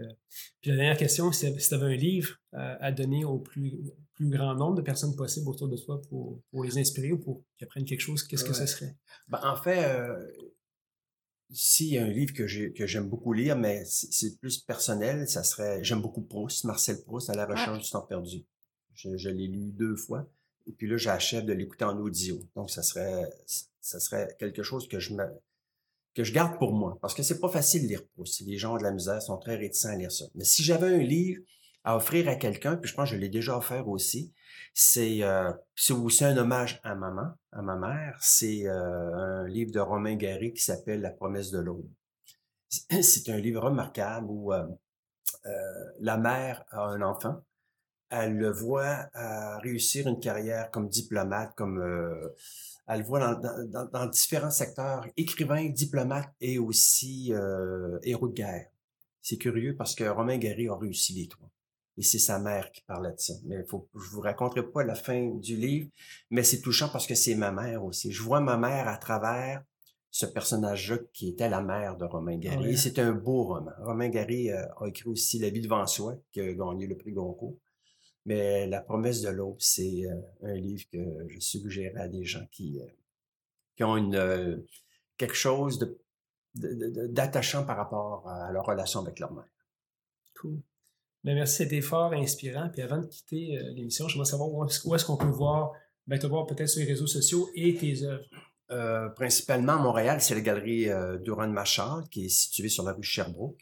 [0.62, 3.74] Puis la dernière question, c'est si tu avais un livre euh, à donner au plus,
[4.18, 7.44] plus grand nombre de personnes possible autour de toi pour, pour les inspirer ou pour
[7.58, 8.96] qu'ils apprennent quelque chose, qu'est-ce que ce serait?
[9.30, 10.18] Ben, en fait, euh,
[11.52, 15.28] s'il y a un livre que j'ai- que j'aime beaucoup lire, mais c'est plus personnel,
[15.30, 18.46] ça serait, j'aime beaucoup Proust, Marcel Proust, à la recherche du temps perdu.
[18.96, 20.28] Je, je l'ai lu deux fois,
[20.66, 22.40] et puis là, j'achève de l'écouter en audio.
[22.56, 23.30] Donc, ça serait,
[23.80, 25.24] ça serait quelque chose que je me,
[26.16, 28.42] que je garde pour moi, parce que c'est pas facile de lire Proust.
[28.42, 30.26] Les gens de la misère sont très réticents à lire ça.
[30.36, 31.42] Mais si j'avais un livre
[31.88, 34.34] à offrir à quelqu'un, puis je pense que je l'ai déjà offert aussi,
[34.74, 35.54] c'est euh,
[35.92, 38.18] aussi un hommage à maman, à ma mère.
[38.20, 41.88] C'est euh, un livre de Romain Gary qui s'appelle La promesse de l'aube.
[42.68, 44.68] C'est un livre remarquable où euh,
[46.02, 47.42] la mère a un enfant.
[48.10, 49.10] Elle le voit
[49.62, 51.82] réussir une carrière comme diplomate, comme
[52.88, 57.34] elle le voit dans, dans- différents secteurs, écrivain, diplomate et aussi
[58.04, 58.68] héros de guerre.
[59.22, 61.50] C'est curieux parce que Romain Gary a réussi les trois.
[61.98, 63.34] Et c'est sa mère qui parlait de ça.
[63.46, 65.90] Mais faut, je vous raconterai pas la fin du livre,
[66.30, 68.12] mais c'est touchant parce que c'est ma mère aussi.
[68.12, 69.64] Je vois ma mère à travers
[70.12, 72.56] ce personnage-là qui était la mère de Romain Gary.
[72.58, 72.74] Ah ouais.
[72.74, 73.72] Et c'est un beau roman.
[73.80, 77.12] Romain Gary euh, a écrit aussi La vie devant soi, qui a gagné le prix
[77.14, 77.58] Goncourt.
[78.26, 82.46] Mais La promesse de l'aube, c'est euh, un livre que je suggérerais à des gens
[82.52, 82.86] qui, euh,
[83.76, 84.64] qui ont une,
[85.18, 85.98] quelque chose de,
[86.56, 89.50] de- de- d'attachant par rapport à leur relation avec leur mère.
[90.40, 90.60] Cool.
[91.28, 92.70] Ben, merci, c'était fort inspirant.
[92.72, 95.74] Puis avant de quitter euh, l'émission, j'aimerais savoir où est-ce, qu'on peut voir,
[96.08, 98.24] ben, te voir peut-être sur les réseaux sociaux et tes œuvres.
[98.72, 102.94] Euh, principalement à Montréal, c'est la galerie euh, Duran Machard qui est située sur la
[102.94, 103.60] rue Sherbrooke.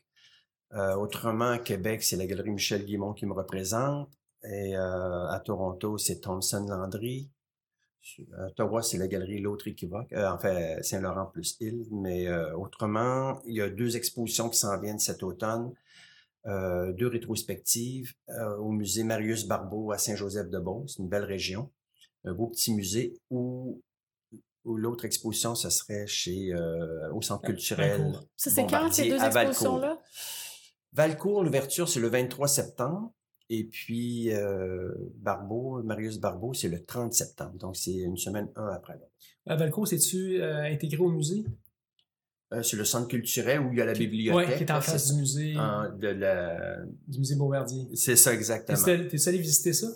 [0.74, 4.13] Euh, autrement, à Québec, c'est la galerie Michel Guimont qui me représente.
[4.43, 7.32] Et euh, à Toronto, c'est Thompson Landry.
[8.38, 10.13] À Ottawa, c'est la galerie L'autre équivoque.
[10.13, 11.88] En fait, Saint-Laurent plus Île.
[11.89, 15.74] Mais autrement, il y a deux expositions qui s'en viennent cet automne.
[16.48, 21.72] Euh, deux rétrospectives euh, au musée Marius Barbeau à Saint-Joseph-de-Beauce, une belle région.
[22.24, 23.82] Un beau petit musée où
[24.64, 28.14] ou l'autre exposition, ce serait chez euh, au Centre culturel.
[28.36, 30.00] Ça, c'est quand ces deux expositions-là?
[30.93, 33.14] Valcourt, l'ouverture, c'est le 23 septembre.
[33.50, 34.32] Et puis,
[35.18, 37.58] Barbeau, Marius Barbeau, c'est le 30 septembre.
[37.60, 39.12] Donc, c'est une semaine, un après l'autre.
[39.46, 41.46] À Valcourt, c'est-tu intégré au musée?
[42.54, 44.50] Euh, c'est le centre culturel où il y a la bibliothèque.
[44.50, 45.62] ouais, qui est en face du musée, ça.
[45.89, 46.78] En- de la...
[47.08, 47.88] du musée Beauverdier.
[47.96, 48.78] C'est ça, exactement.
[48.84, 49.88] T'es t'es allé visiter ça?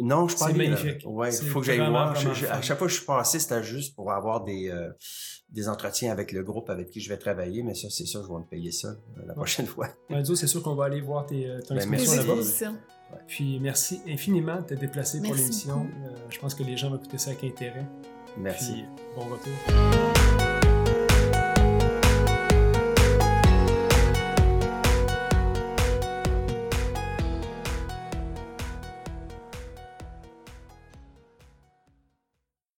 [0.00, 1.02] Non, je pas C'est magnifique.
[1.06, 2.14] Ouais, il faut que j'aille voir.
[2.14, 4.90] Je- je- à chaque fois que je suis passé, c'était juste pour avoir des, euh,
[5.48, 7.64] des entretiens avec le groupe avec qui je vais travailler.
[7.64, 9.88] Mais ça, c'est ça, je vais me payer ça euh, la prochaine fois.
[10.08, 12.78] Ouais, c'est sûr qu'on va aller voir tes, ton Ben, exposition là-bas.
[13.26, 15.88] Puis merci infiniment de t'être déplacé pour l'émission.
[16.06, 17.86] Euh, je pense que les gens vont écouter ça avec intérêt.
[18.36, 18.72] Merci.
[18.72, 18.84] Puis
[19.16, 20.17] bon retour.